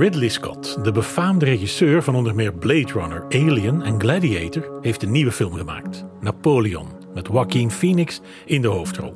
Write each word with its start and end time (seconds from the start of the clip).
Ridley 0.00 0.28
Scott, 0.28 0.84
de 0.84 0.92
befaamde 0.92 1.44
regisseur 1.44 2.02
van 2.02 2.14
onder 2.14 2.34
meer 2.34 2.54
Blade 2.54 2.92
Runner, 2.92 3.24
Alien 3.28 3.82
en 3.82 4.00
Gladiator, 4.00 4.78
heeft 4.80 5.02
een 5.02 5.10
nieuwe 5.10 5.32
film 5.32 5.52
gemaakt: 5.52 6.04
Napoleon, 6.20 6.88
met 7.14 7.28
Joaquin 7.32 7.70
Phoenix 7.70 8.20
in 8.44 8.62
de 8.62 8.68
hoofdrol. 8.68 9.14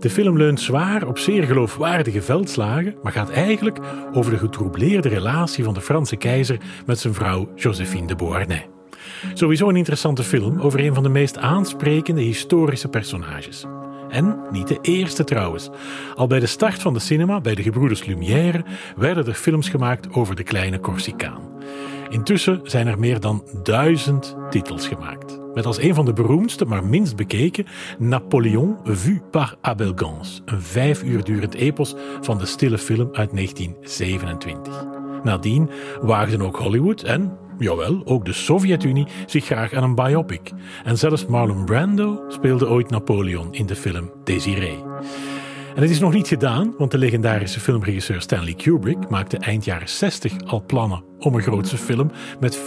De 0.00 0.10
film 0.10 0.36
leunt 0.36 0.60
zwaar 0.60 1.06
op 1.06 1.18
zeer 1.18 1.42
geloofwaardige 1.42 2.22
veldslagen, 2.22 2.94
maar 3.02 3.12
gaat 3.12 3.30
eigenlijk 3.30 3.78
over 4.12 4.32
de 4.32 4.38
getroubleerde 4.38 5.08
relatie 5.08 5.64
van 5.64 5.74
de 5.74 5.80
Franse 5.80 6.16
keizer 6.16 6.60
met 6.86 6.98
zijn 6.98 7.14
vrouw 7.14 7.52
Joséphine 7.54 8.06
de 8.06 8.14
Beauharnais. 8.14 8.66
Sowieso 9.34 9.68
een 9.68 9.76
interessante 9.76 10.22
film 10.22 10.60
over 10.60 10.80
een 10.80 10.94
van 10.94 11.02
de 11.02 11.08
meest 11.08 11.38
aansprekende 11.38 12.20
historische 12.20 12.88
personages. 12.88 13.66
En 14.10 14.38
niet 14.50 14.68
de 14.68 14.78
eerste 14.82 15.24
trouwens. 15.24 15.70
Al 16.14 16.26
bij 16.26 16.40
de 16.40 16.46
start 16.46 16.82
van 16.82 16.94
de 16.94 17.00
cinema, 17.00 17.40
bij 17.40 17.54
de 17.54 17.62
gebroeders 17.62 18.04
Lumière, 18.04 18.64
werden 18.96 19.26
er 19.26 19.34
films 19.34 19.68
gemaakt 19.68 20.14
over 20.14 20.36
de 20.36 20.42
kleine 20.42 20.80
Corsicaan. 20.80 21.48
Intussen 22.08 22.60
zijn 22.62 22.86
er 22.86 22.98
meer 22.98 23.20
dan 23.20 23.44
duizend 23.62 24.36
titels 24.50 24.88
gemaakt. 24.88 25.38
Met 25.54 25.66
als 25.66 25.78
een 25.78 25.94
van 25.94 26.04
de 26.04 26.12
beroemdste, 26.12 26.64
maar 26.64 26.84
minst 26.84 27.16
bekeken, 27.16 27.66
Napoleon 27.98 28.76
vu 28.84 29.20
par 29.30 29.56
Abel 29.60 29.92
Gans. 29.94 30.42
Een 30.44 30.60
vijf 30.60 31.02
uur 31.02 31.24
durend 31.24 31.54
epos 31.54 31.94
van 32.20 32.38
de 32.38 32.46
stille 32.46 32.78
film 32.78 33.08
uit 33.12 33.30
1927. 33.32 34.86
Nadien 35.22 35.70
waagden 36.00 36.42
ook 36.42 36.56
Hollywood 36.56 37.02
en, 37.02 37.38
jawel, 37.60 38.02
ook 38.04 38.24
de 38.24 38.32
Sovjet-Unie 38.32 39.06
zich 39.26 39.44
graag 39.44 39.72
aan 39.72 39.82
een 39.82 39.94
biopic. 39.94 40.52
En 40.84 40.98
zelfs 40.98 41.26
Marlon 41.26 41.64
Brando 41.64 42.24
speelde 42.28 42.68
ooit 42.68 42.90
Napoleon 42.90 43.54
in 43.54 43.66
de 43.66 43.76
film 43.76 44.10
Desiree. 44.24 44.78
En 45.74 45.82
het 45.82 45.90
is 45.90 46.00
nog 46.00 46.12
niet 46.12 46.28
gedaan, 46.28 46.74
want 46.78 46.90
de 46.90 46.98
legendarische 46.98 47.60
filmregisseur 47.60 48.20
Stanley 48.20 48.54
Kubrick 48.54 49.08
maakte 49.08 49.36
eind 49.36 49.64
jaren 49.64 49.88
60 49.88 50.32
al 50.46 50.64
plannen 50.66 51.04
om 51.18 51.34
een 51.34 51.42
grootse 51.42 51.76
film 51.76 52.10
met 52.40 52.58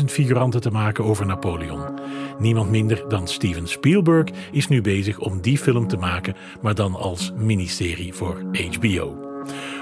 40.000 0.00 0.04
figuranten 0.04 0.60
te 0.60 0.70
maken 0.70 1.04
over 1.04 1.26
Napoleon. 1.26 1.98
Niemand 2.38 2.70
minder 2.70 3.04
dan 3.08 3.28
Steven 3.28 3.66
Spielberg 3.66 4.28
is 4.52 4.68
nu 4.68 4.80
bezig 4.80 5.18
om 5.18 5.40
die 5.40 5.58
film 5.58 5.88
te 5.88 5.96
maken, 5.96 6.34
maar 6.62 6.74
dan 6.74 6.94
als 6.94 7.32
miniserie 7.36 8.14
voor 8.14 8.42
HBO. 8.52 9.27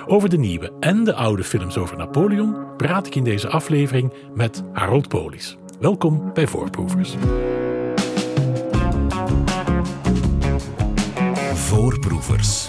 Over 0.09 0.29
de 0.29 0.39
nieuwe 0.39 0.73
en 0.81 1.05
de 1.05 1.15
oude 1.15 1.45
films 1.45 1.79
over 1.79 1.97
Napoleon 1.97 2.77
praat 2.77 3.07
ik 3.07 3.15
in 3.15 3.25
deze 3.25 3.49
aflevering 3.49 4.12
met 4.35 4.62
Harold 4.73 5.09
Polis. 5.09 5.57
Welkom 5.81 6.33
bij 6.35 6.47
Voorproevers. 6.47 7.15
Voorproevers. 11.55 12.69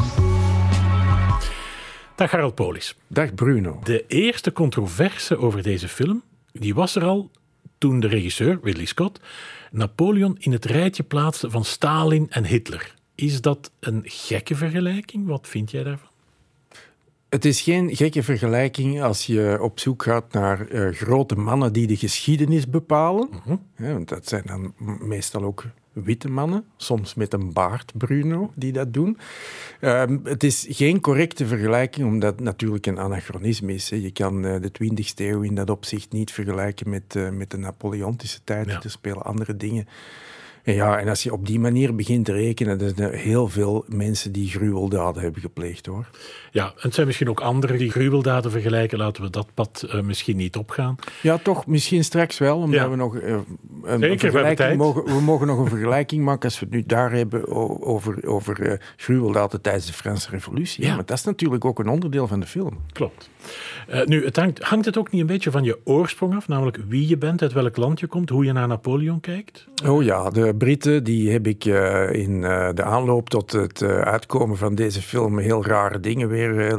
Dag 2.16 2.32
Harold 2.32 2.56
Polis. 2.56 2.96
Dag 3.08 3.34
Bruno. 3.34 3.80
De 3.84 4.06
eerste 4.08 4.52
controverse 4.52 5.38
over 5.38 5.64
deze 5.64 5.88
film 5.88 6.24
die 6.52 6.76
was 6.76 6.96
er 6.96 7.04
al 7.04 7.32
toen 7.78 8.00
de 8.00 8.08
regisseur, 8.08 8.60
Ridley 8.64 8.86
Scott, 8.86 9.20
Napoleon 9.72 10.36
in 10.40 10.52
het 10.52 10.66
rijtje 10.66 11.04
plaatste 11.04 11.50
van 11.50 11.64
Stalin 11.64 12.28
en 12.30 12.46
Hitler. 12.46 12.94
Is 13.16 13.42
dat 13.42 13.72
een 13.80 14.02
gekke 14.04 14.56
vergelijking? 14.56 15.28
Wat 15.28 15.48
vind 15.48 15.72
jij 15.72 15.84
daarvan? 15.84 16.16
Het 17.30 17.46
is 17.46 17.62
geen 17.62 17.96
gekke 17.96 18.24
vergelijking 18.24 19.02
als 19.02 19.26
je 19.26 19.58
op 19.62 19.80
zoek 19.80 20.04
gaat 20.04 20.34
naar 20.34 20.72
uh, 20.72 20.94
grote 20.94 21.36
mannen 21.36 21.74
die 21.74 21.88
de 21.88 21.96
geschiedenis 21.96 22.70
bepalen. 22.70 23.30
Mhm. 23.32 23.56
Ja, 23.78 23.94
want 23.94 24.10
dat 24.10 24.28
zijn 24.28 24.44
dan 24.46 24.74
meestal 25.00 25.44
ook 25.44 25.66
witte 26.04 26.30
mannen, 26.30 26.66
soms 26.78 27.14
met 27.14 27.34
een 27.34 27.54
baard, 27.54 27.92
Bruno, 27.98 28.52
die 28.56 28.72
dat 28.72 28.94
doen. 28.94 29.18
Ehm, 29.80 30.18
het 30.24 30.44
is 30.44 30.66
geen 30.70 31.02
correcte 31.02 31.46
vergelijking, 31.46 32.08
omdat 32.08 32.32
het 32.32 32.44
natuurlijk 32.44 32.86
een 32.86 33.00
anachronisme 33.00 33.74
is. 33.74 33.90
Hè. 33.90 33.96
Je 33.96 34.12
kan 34.12 34.46
uh, 34.46 34.56
de 34.62 34.72
20e 34.84 35.14
eeuw 35.16 35.42
in 35.42 35.56
dat 35.56 35.70
opzicht 35.70 36.12
niet 36.12 36.32
vergelijken 36.32 36.90
met, 36.90 37.16
uh, 37.16 37.30
met 37.30 37.52
de 37.52 37.58
Napoleontische 37.58 38.40
tijd. 38.44 38.68
Ja. 38.68 38.84
Er 38.84 38.90
spelen 38.90 39.24
andere 39.24 39.58
dingen. 39.58 39.88
En 40.68 40.74
ja, 40.74 41.00
en 41.00 41.08
als 41.08 41.24
je 41.24 41.34
op 41.34 41.46
die 41.48 41.60
manier 41.60 41.96
begint 41.96 42.26
te 42.26 42.32
rekenen, 42.32 42.78
dan 42.78 42.92
zijn 42.96 43.12
er 43.12 43.18
heel 43.18 43.48
veel 43.48 43.86
mensen 43.88 44.32
die 44.32 44.50
gruweldaden 44.50 45.22
hebben 45.22 45.42
gepleegd, 45.42 45.86
hoor. 45.86 46.10
Ja, 46.52 46.66
en 46.66 46.74
het 46.80 46.94
zijn 46.94 47.08
misschien 47.08 47.30
ook 47.30 47.40
anderen 47.40 47.78
die 47.78 47.92
gruweldaden 47.92 48.52
vergelijken. 48.52 48.98
Laten 48.98 49.24
we 49.24 49.30
dat 49.30 49.48
pad 49.54 49.86
uh, 49.88 50.02
misschien 50.02 50.38
niet 50.38 50.56
opgaan. 50.56 50.96
Ja, 51.22 51.38
toch 51.38 51.68
misschien 51.68 52.04
straks 52.04 52.38
wel, 52.38 52.58
omdat 52.58 52.80
Ja. 52.80 52.90
we 52.90 52.96
nog 52.96 53.16
uh, 53.16 53.22
een, 53.84 54.00
Zeker, 54.00 54.10
we 54.10 54.18
vergelijking 54.18 54.58
tijd. 54.58 54.78
mogen. 54.78 55.04
We 55.06 55.22
mogen 55.22 55.48
nog 55.48 55.60
een 55.60 55.68
vergelijking 55.70 56.24
maken 56.24 56.44
als 56.44 56.60
we 56.60 56.66
het 56.66 56.74
nu 56.74 56.84
daar 56.86 57.12
hebben 57.12 57.48
over, 57.82 58.28
over 58.28 58.60
uh, 58.60 58.74
gruweldaden 58.96 59.62
tijdens 59.62 59.86
de 59.86 59.94
Franse 59.94 60.30
Revolutie. 60.30 60.84
Ja. 60.86 60.96
Maar 60.96 61.06
dat 61.06 61.18
is 61.18 61.24
natuurlijk 61.24 61.66
ook 61.66 61.80
een 61.80 61.90
onderdeel 61.90 62.28
van 62.28 62.40
de 62.40 62.48
film. 62.48 62.78
Klopt. 62.92 63.30
Nu, 64.06 64.26
het 64.26 64.36
hangt, 64.36 64.64
hangt 64.64 64.86
het 64.86 64.98
ook 64.98 65.12
niet 65.12 65.22
een 65.22 65.28
beetje 65.28 65.52
van 65.52 65.64
je 65.64 65.80
oorsprong 65.84 66.36
af, 66.36 66.48
namelijk 66.48 66.80
wie 66.88 67.08
je 67.08 67.18
bent, 67.18 67.42
uit 67.42 67.54
welk 67.54 67.78
land 67.78 68.00
je 68.00 68.08
komt, 68.08 68.30
hoe 68.30 68.46
je 68.46 68.52
naar 68.52 68.68
Napoleon 68.68 69.20
kijkt? 69.20 69.68
Oh 69.86 70.04
ja, 70.04 70.30
de 70.30 70.54
Britten 70.58 71.04
die 71.04 71.32
heb 71.32 71.48
ik 71.48 71.66
uh, 71.66 72.12
in 72.14 72.32
uh, 72.42 72.70
de 72.74 72.84
aanloop 72.84 73.30
tot 73.30 73.52
het 73.52 73.82
uh, 73.82 74.00
uitkomen 74.00 74.58
van 74.58 74.76
deze 74.76 75.02
film 75.02 75.38
heel 75.40 75.66
rare 75.66 76.00
dingen 76.00 76.30
weer 76.30 76.76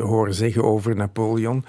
horen 0.00 0.34
zeggen 0.34 0.64
over 0.64 0.96
Napoleon. 0.96 1.64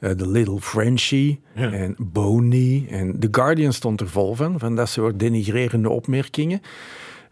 Uh, 0.00 0.10
The 0.10 0.28
Little 0.28 0.60
Frenchie 0.60 1.40
Ja. 1.54 1.72
en 1.72 1.94
Boney. 1.98 2.86
En 2.90 3.18
The 3.18 3.28
Guardian 3.30 3.72
stond 3.72 4.00
er 4.00 4.08
vol 4.08 4.34
van, 4.34 4.58
van 4.58 4.76
dat 4.76 4.88
soort 4.88 5.18
denigrerende 5.18 5.90
opmerkingen. 5.90 6.60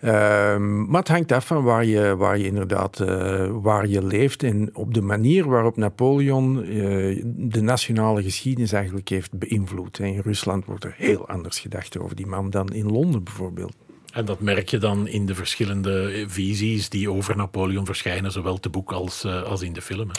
Um, 0.06 0.86
maar 0.88 1.00
het 1.00 1.08
hangt 1.08 1.32
af 1.32 1.46
van 1.46 1.62
waar 1.62 1.84
je, 1.84 2.16
waar 2.16 2.38
je 2.38 2.46
inderdaad 2.46 3.00
uh, 3.00 3.48
waar 3.52 3.86
je 3.86 4.04
leeft 4.04 4.42
en 4.42 4.70
op 4.72 4.94
de 4.94 5.00
manier 5.00 5.48
waarop 5.48 5.76
Napoleon 5.76 6.64
uh, 6.64 7.22
de 7.24 7.60
nationale 7.60 8.22
geschiedenis 8.22 8.72
eigenlijk 8.72 9.08
heeft 9.08 9.38
beïnvloed. 9.38 9.98
In 9.98 10.20
Rusland 10.20 10.64
wordt 10.64 10.84
er 10.84 10.94
heel 10.96 11.28
anders 11.28 11.58
gedacht 11.58 11.98
over 11.98 12.16
die 12.16 12.26
man 12.26 12.50
dan 12.50 12.68
in 12.68 12.90
Londen 12.90 13.24
bijvoorbeeld. 13.24 13.74
En 14.12 14.24
dat 14.24 14.40
merk 14.40 14.68
je 14.68 14.78
dan 14.78 15.08
in 15.08 15.26
de 15.26 15.34
verschillende 15.34 16.24
visies 16.26 16.88
die 16.88 17.10
over 17.10 17.36
Napoleon 17.36 17.86
verschijnen, 17.86 18.32
zowel 18.32 18.60
te 18.60 18.68
boek 18.68 18.92
als, 18.92 19.24
als 19.24 19.62
in 19.62 19.72
de 19.72 19.82
film. 19.82 20.08
Hè? 20.08 20.14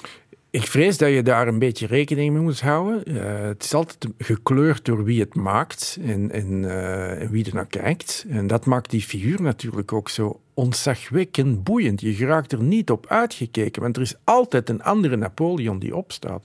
Ik 0.57 0.67
vrees 0.67 0.97
dat 0.97 1.09
je 1.09 1.23
daar 1.23 1.47
een 1.47 1.59
beetje 1.59 1.87
rekening 1.87 2.33
mee 2.33 2.41
moet 2.41 2.61
houden. 2.61 3.11
Uh, 3.11 3.39
het 3.39 3.63
is 3.63 3.73
altijd 3.73 4.07
gekleurd 4.17 4.85
door 4.85 5.03
wie 5.03 5.19
het 5.19 5.35
maakt 5.35 5.97
en, 6.01 6.31
en, 6.31 6.63
uh, 6.63 7.21
en 7.21 7.29
wie 7.29 7.45
er 7.45 7.53
naar 7.53 7.67
kijkt. 7.67 8.25
En 8.29 8.47
dat 8.47 8.65
maakt 8.65 8.89
die 8.89 9.01
figuur 9.01 9.41
natuurlijk 9.41 9.93
ook 9.93 10.09
zo 10.09 10.39
ontzagwekkend 10.53 11.63
boeiend. 11.63 12.01
Je 12.01 12.13
geraakt 12.13 12.51
er 12.51 12.63
niet 12.63 12.91
op 12.91 13.05
uitgekeken, 13.07 13.81
want 13.81 13.95
er 13.95 14.01
is 14.01 14.15
altijd 14.23 14.69
een 14.69 14.83
andere 14.83 15.15
Napoleon 15.15 15.79
die 15.79 15.95
opstaat. 15.95 16.43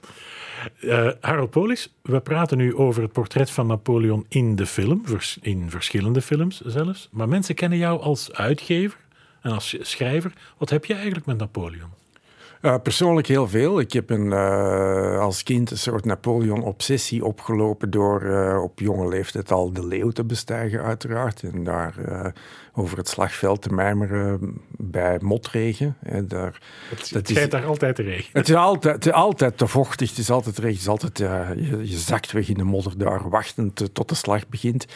Uh, 0.80 1.10
Harold 1.20 1.50
Polis, 1.50 1.94
we 2.02 2.20
praten 2.20 2.58
nu 2.58 2.74
over 2.74 3.02
het 3.02 3.12
portret 3.12 3.50
van 3.50 3.66
Napoleon 3.66 4.26
in 4.28 4.56
de 4.56 4.66
film, 4.66 5.04
in 5.40 5.70
verschillende 5.70 6.22
films 6.22 6.60
zelfs. 6.60 7.08
Maar 7.12 7.28
mensen 7.28 7.54
kennen 7.54 7.78
jou 7.78 8.00
als 8.00 8.32
uitgever 8.32 8.98
en 9.40 9.50
als 9.50 9.76
schrijver. 9.80 10.32
Wat 10.58 10.70
heb 10.70 10.84
je 10.84 10.94
eigenlijk 10.94 11.26
met 11.26 11.38
Napoleon? 11.38 12.01
Uh, 12.62 12.74
persoonlijk 12.82 13.26
heel 13.26 13.48
veel. 13.48 13.80
Ik 13.80 13.92
heb 13.92 14.10
een, 14.10 14.26
uh, 14.26 15.20
als 15.20 15.42
kind 15.42 15.70
een 15.70 15.78
soort 15.78 16.04
Napoleon-obsessie 16.04 17.24
opgelopen 17.24 17.90
door 17.90 18.22
uh, 18.22 18.62
op 18.62 18.78
jonge 18.78 19.08
leeftijd 19.08 19.52
al 19.52 19.72
de 19.72 19.86
leeuw 19.86 20.10
te 20.10 20.24
bestijgen, 20.24 20.82
uiteraard. 20.82 21.42
En 21.42 21.64
daar 21.64 21.94
over 22.74 22.98
het 22.98 23.08
slagveld 23.08 23.62
te 23.62 23.72
mijmeren 23.72 24.60
bij 24.70 25.18
motregen. 25.20 25.96
En 26.02 26.28
daar, 26.28 26.60
het 26.90 27.10
dat 27.12 27.28
is, 27.28 27.48
daar 27.48 27.64
altijd 27.64 27.96
te 27.96 28.02
regen. 28.02 28.30
Het 28.32 28.48
is 28.48 28.54
altijd, 28.54 28.94
het 28.94 29.06
is 29.06 29.12
altijd 29.12 29.58
te 29.58 29.66
vochtig, 29.66 30.08
het 30.08 30.18
is 30.18 30.30
altijd 30.30 30.58
regen. 30.58 30.72
Het 30.72 30.80
is 30.80 30.88
altijd, 30.88 31.18
je, 31.18 31.90
je, 31.90 31.98
zakt 31.98 32.32
weg 32.32 32.48
in 32.48 32.54
de 32.54 32.64
modder 32.64 32.98
daar, 32.98 33.28
wachtend 33.28 33.94
tot 33.94 34.08
de 34.08 34.14
slag 34.14 34.48
begint. 34.48 34.86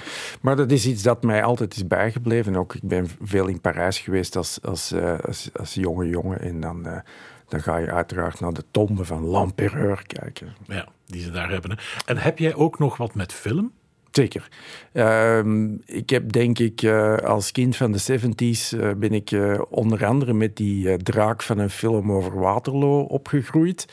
Maar 0.41 0.56
dat 0.56 0.70
is 0.70 0.87
iets 0.87 1.03
dat 1.03 1.22
mij 1.22 1.42
altijd 1.42 1.76
is 1.76 1.87
bijgebleven. 1.87 2.56
Ook 2.56 2.75
ik 2.75 2.88
ben 2.88 3.09
veel 3.22 3.47
in 3.47 3.60
Parijs 3.60 3.98
geweest 3.98 4.37
als, 4.37 4.58
als, 4.62 4.94
als, 5.22 5.50
als 5.54 5.75
jonge 5.75 6.08
jongen. 6.08 6.41
En 6.41 6.60
dan 6.60 7.03
dan 7.48 7.62
ga 7.62 7.76
je 7.76 7.93
uiteraard 7.93 8.41
naar 8.41 8.53
de 8.53 8.64
tombe 8.70 9.04
van 9.04 9.26
L'Empereur 9.26 10.03
kijken. 10.06 10.54
Ja, 10.66 10.88
die 11.06 11.22
ze 11.22 11.31
daar 11.31 11.50
hebben. 11.50 11.70
Hè. 11.70 11.76
En 12.06 12.17
heb 12.17 12.38
jij 12.38 12.55
ook 12.55 12.78
nog 12.78 12.96
wat 12.96 13.14
met 13.14 13.32
film? 13.32 13.73
Zeker. 14.16 14.48
Uh, 14.92 15.38
ik 15.84 16.10
heb 16.10 16.32
denk 16.32 16.58
ik 16.58 16.82
uh, 16.82 17.16
als 17.16 17.52
kind 17.52 17.76
van 17.76 17.92
de 17.92 18.20
70s 18.20 18.78
uh, 18.78 18.90
ben 18.96 19.12
ik 19.12 19.30
uh, 19.30 19.60
onder 19.68 20.06
andere 20.06 20.32
met 20.32 20.56
die 20.56 20.96
draak 20.96 21.42
van 21.42 21.58
een 21.58 21.70
film 21.70 22.12
over 22.12 22.38
Waterloo 22.38 23.00
opgegroeid. 23.00 23.86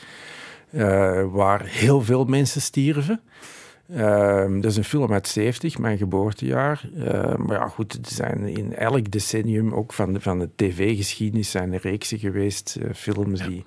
waar 1.30 1.64
heel 1.64 2.00
veel 2.00 2.24
mensen 2.24 2.60
stierven. 2.60 3.20
Uh, 3.90 4.44
dat 4.60 4.64
is 4.64 4.76
een 4.76 4.84
film 4.84 5.12
uit 5.12 5.28
70, 5.28 5.78
mijn 5.78 5.98
geboortejaar. 5.98 6.88
Uh, 6.96 7.36
maar 7.36 7.58
ja, 7.58 7.68
goed, 7.68 7.92
er 7.92 8.12
zijn 8.12 8.46
in 8.46 8.74
elk 8.74 9.10
decennium, 9.10 9.74
ook 9.74 9.92
van 9.92 10.12
de, 10.12 10.20
van 10.20 10.38
de 10.38 10.48
tv-geschiedenis, 10.56 11.50
zijn 11.50 11.72
er 11.72 11.80
reeksen 11.82 12.18
geweest. 12.18 12.78
Films 12.94 13.40
ja. 13.40 13.62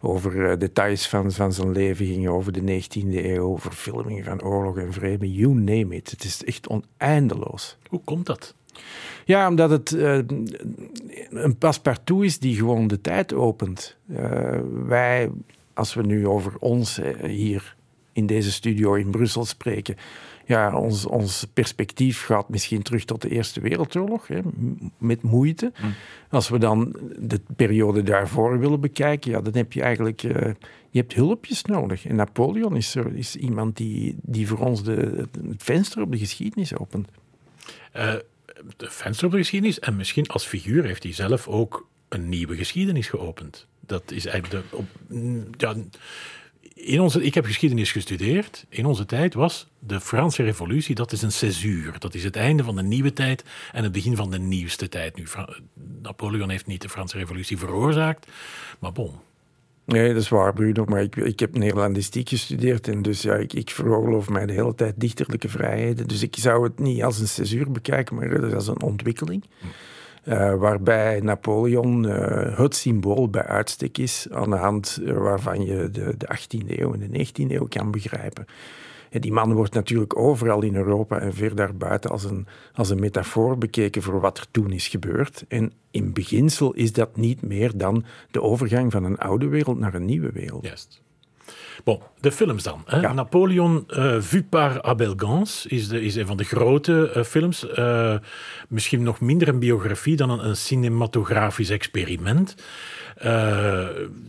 Over 0.00 0.58
details 0.58 1.08
van, 1.08 1.32
van 1.32 1.52
zijn 1.52 1.72
leven 1.72 2.06
gingen, 2.06 2.32
over 2.32 2.52
de 2.52 2.82
19e 2.82 3.24
eeuw, 3.24 3.42
over 3.42 3.72
filmingen 3.72 4.24
van 4.24 4.42
oorlog 4.42 4.78
en 4.78 4.92
vrede. 4.92 5.32
You 5.32 5.54
name 5.54 5.96
it. 5.96 6.10
Het 6.10 6.24
is 6.24 6.44
echt 6.44 6.68
oneindeloos. 6.68 7.76
Hoe 7.88 8.00
komt 8.04 8.26
dat? 8.26 8.54
Ja, 9.24 9.48
omdat 9.48 9.70
het 9.70 9.90
uh, 9.90 10.18
een 11.30 11.56
paspartout 11.58 12.24
is 12.24 12.38
die 12.38 12.56
gewoon 12.56 12.86
de 12.86 13.00
tijd 13.00 13.34
opent. 13.34 13.96
Uh, 14.10 14.58
wij 14.86 15.30
als 15.74 15.94
we 15.94 16.02
nu 16.02 16.26
over 16.26 16.52
ons 16.58 16.98
eh, 16.98 17.30
hier 17.30 17.76
in 18.20 18.26
deze 18.26 18.52
studio 18.52 18.94
in 18.94 19.10
Brussel 19.10 19.44
spreken, 19.44 19.96
ja, 20.46 20.76
ons, 20.76 21.06
ons 21.06 21.46
perspectief 21.52 22.24
gaat 22.24 22.48
misschien 22.48 22.82
terug 22.82 23.04
tot 23.04 23.22
de 23.22 23.28
Eerste 23.28 23.60
Wereldoorlog, 23.60 24.26
hè, 24.26 24.40
met 24.98 25.22
moeite. 25.22 25.72
Mm. 25.82 25.94
Als 26.30 26.48
we 26.48 26.58
dan 26.58 26.96
de 27.18 27.40
periode 27.56 28.02
daarvoor 28.02 28.58
willen 28.58 28.80
bekijken, 28.80 29.30
ja, 29.30 29.40
dan 29.40 29.54
heb 29.54 29.72
je 29.72 29.82
eigenlijk 29.82 30.22
uh, 30.22 30.52
je 30.90 30.98
hebt 30.98 31.14
hulpjes 31.14 31.64
nodig. 31.64 32.06
En 32.06 32.16
Napoleon 32.16 32.76
is, 32.76 32.94
er, 32.94 33.16
is 33.16 33.36
iemand 33.36 33.76
die, 33.76 34.16
die 34.22 34.46
voor 34.46 34.58
ons 34.58 34.82
de, 34.82 35.28
het 35.48 35.62
venster 35.62 36.02
op 36.02 36.12
de 36.12 36.18
geschiedenis 36.18 36.76
opent. 36.76 37.08
Uh, 37.96 38.14
de 38.76 38.90
venster 38.90 39.26
op 39.26 39.32
de 39.32 39.38
geschiedenis 39.38 39.78
en 39.78 39.96
misschien 39.96 40.26
als 40.26 40.46
figuur 40.46 40.84
heeft 40.84 41.02
hij 41.02 41.12
zelf 41.12 41.48
ook 41.48 41.88
een 42.08 42.28
nieuwe 42.28 42.56
geschiedenis 42.56 43.08
geopend. 43.08 43.66
Dat 43.86 44.10
is 44.10 44.26
eigenlijk 44.26 44.66
de. 44.70 44.76
Op, 44.76 44.86
ja, 45.56 45.74
in 46.82 47.00
onze, 47.00 47.22
ik 47.22 47.34
heb 47.34 47.44
geschiedenis 47.44 47.92
gestudeerd. 47.92 48.66
In 48.68 48.86
onze 48.86 49.06
tijd 49.06 49.34
was 49.34 49.68
de 49.78 50.00
Franse 50.00 50.42
Revolutie, 50.42 50.94
dat 50.94 51.12
is 51.12 51.22
een 51.22 51.32
césuur. 51.32 51.98
Dat 51.98 52.14
is 52.14 52.24
het 52.24 52.36
einde 52.36 52.64
van 52.64 52.76
de 52.76 52.82
nieuwe 52.82 53.12
tijd 53.12 53.44
en 53.72 53.82
het 53.82 53.92
begin 53.92 54.16
van 54.16 54.30
de 54.30 54.38
nieuwste 54.38 54.88
tijd. 54.88 55.16
Nu, 55.16 55.26
Napoleon 56.02 56.50
heeft 56.50 56.66
niet 56.66 56.82
de 56.82 56.88
Franse 56.88 57.18
Revolutie 57.18 57.58
veroorzaakt, 57.58 58.26
maar 58.78 58.92
bon. 58.92 59.12
Nee, 59.84 60.12
dat 60.12 60.22
is 60.22 60.28
waar, 60.28 60.52
Bruno. 60.52 60.84
Maar 60.84 61.02
ik, 61.02 61.16
ik 61.16 61.40
heb 61.40 61.56
Nederlandistiek 61.56 62.28
gestudeerd 62.28 62.88
en 62.88 63.02
dus 63.02 63.22
ja, 63.22 63.34
ik, 63.34 63.52
ik 63.52 63.70
veroorloof 63.70 64.28
mij 64.28 64.46
de 64.46 64.52
hele 64.52 64.74
tijd 64.74 64.94
dichterlijke 64.96 65.48
vrijheden. 65.48 66.08
Dus 66.08 66.22
ik 66.22 66.36
zou 66.38 66.64
het 66.64 66.78
niet 66.78 67.02
als 67.02 67.18
een 67.18 67.28
césuur 67.28 67.70
bekijken, 67.70 68.16
maar 68.16 68.54
als 68.54 68.66
een 68.66 68.82
ontwikkeling. 68.82 69.44
Hm. 69.58 69.66
Uh, 70.24 70.54
waarbij 70.54 71.20
Napoleon 71.20 72.04
uh, 72.04 72.58
het 72.58 72.76
symbool 72.76 73.28
bij 73.28 73.44
uitstek 73.44 73.98
is 73.98 74.26
aan 74.30 74.50
de 74.50 74.56
hand 74.56 74.98
uh, 75.02 75.16
waarvan 75.16 75.64
je 75.64 75.90
de, 75.90 76.14
de 76.16 76.28
18e 76.38 76.78
eeuw 76.78 76.92
en 76.94 77.10
de 77.10 77.26
19e 77.26 77.50
eeuw 77.50 77.66
kan 77.66 77.90
begrijpen. 77.90 78.46
En 79.10 79.20
die 79.20 79.32
man 79.32 79.52
wordt 79.52 79.74
natuurlijk 79.74 80.18
overal 80.18 80.62
in 80.62 80.76
Europa 80.76 81.18
en 81.18 81.34
ver 81.34 81.54
daarbuiten 81.54 82.10
als 82.10 82.24
een, 82.24 82.46
als 82.74 82.90
een 82.90 83.00
metafoor 83.00 83.58
bekeken 83.58 84.02
voor 84.02 84.20
wat 84.20 84.38
er 84.38 84.46
toen 84.50 84.72
is 84.72 84.88
gebeurd. 84.88 85.44
En 85.48 85.72
in 85.90 86.12
beginsel 86.12 86.72
is 86.72 86.92
dat 86.92 87.16
niet 87.16 87.42
meer 87.42 87.76
dan 87.76 88.04
de 88.30 88.42
overgang 88.42 88.92
van 88.92 89.04
een 89.04 89.18
oude 89.18 89.46
wereld 89.46 89.78
naar 89.78 89.94
een 89.94 90.04
nieuwe 90.04 90.32
wereld. 90.32 91.00
Bon, 91.84 92.00
de 92.20 92.32
films 92.32 92.62
dan. 92.62 92.82
Hè? 92.86 93.12
Napoleon 93.12 93.84
uh, 93.88 94.20
vu 94.20 94.42
par 94.42 94.82
Abel 94.82 95.14
Gans 95.16 95.66
is, 95.66 95.88
de, 95.88 96.02
is 96.02 96.14
een 96.14 96.26
van 96.26 96.36
de 96.36 96.44
grote 96.44 97.12
uh, 97.16 97.22
films. 97.22 97.66
Uh, 97.78 98.16
misschien 98.68 99.02
nog 99.02 99.20
minder 99.20 99.48
een 99.48 99.58
biografie 99.58 100.16
dan 100.16 100.30
een, 100.30 100.46
een 100.46 100.56
cinematografisch 100.56 101.70
experiment. 101.70 102.54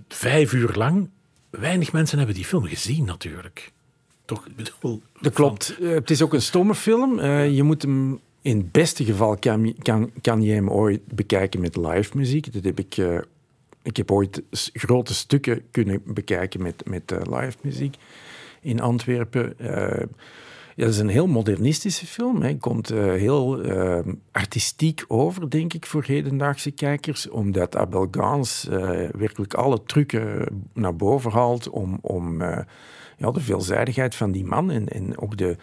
vijf 0.07 0.53
uur 0.53 0.71
lang. 0.73 1.09
Weinig 1.50 1.91
mensen 1.91 2.18
hebben 2.18 2.35
die 2.35 2.45
film 2.45 2.65
gezien 2.65 3.06
natuurlijk. 3.06 3.71
Toch, 4.25 4.47
bedoel, 4.56 5.01
dat 5.21 5.33
klopt. 5.33 5.77
het 5.81 6.09
is 6.09 6.21
ook 6.21 6.33
een 6.33 6.41
stomme 6.41 6.75
film. 6.75 7.21
je 7.45 7.63
moet 7.63 7.81
hem 7.81 8.19
in 8.41 8.57
het 8.57 8.71
beste 8.71 9.06
geval 9.06 9.38
kan, 9.38 9.75
kan, 9.81 10.12
kan 10.21 10.41
je 10.41 10.53
hem 10.53 10.69
ooit 10.69 11.01
bekijken 11.07 11.62
met 11.62 11.75
live 11.75 12.18
muziek. 12.18 12.53
Dat 12.53 12.63
heb 12.63 12.79
ik 12.79 12.97
ik 13.83 13.98
heb 13.98 14.12
ooit 14.12 14.42
grote 14.74 15.13
stukken 15.13 15.62
kunnen 15.72 16.01
bekijken 16.06 16.62
met, 16.62 16.83
met 16.86 17.12
uh, 17.12 17.39
live 17.39 17.57
muziek 17.62 17.95
in 18.62 18.81
Antwerpen. 18.81 19.54
Uh, 19.62 19.68
ja, 20.75 20.86
dat 20.86 20.94
is 20.94 21.00
een 21.00 21.07
heel 21.07 21.28
modernistische 21.28 22.06
film. 22.06 22.42
Hij 22.42 22.56
komt 22.56 22.92
uh, 22.92 23.04
heel 23.04 23.62
artistiek 24.31 25.04
over, 25.07 25.50
denk 25.50 25.74
ik, 25.74 25.86
voor 25.86 26.04
hedendaagse 26.06 26.72
kijkers. 26.72 27.30
Omdat 27.30 27.75
Abel 27.75 28.07
Gans 28.12 28.68
werkelijk 29.12 29.54
alle 29.54 29.83
trucken 29.83 30.48
naar 30.74 30.95
boven 30.95 31.31
haalt 31.31 31.69
om, 31.69 31.98
om 32.01 32.42
ja, 33.18 33.31
de 33.31 33.39
veelzijdigheid 33.39 34.16
van 34.16 34.31
die 34.31 34.45
man 34.45 34.72
en, 34.72 34.88
en 34.88 35.18
ook 35.18 35.38
de, 35.38 35.57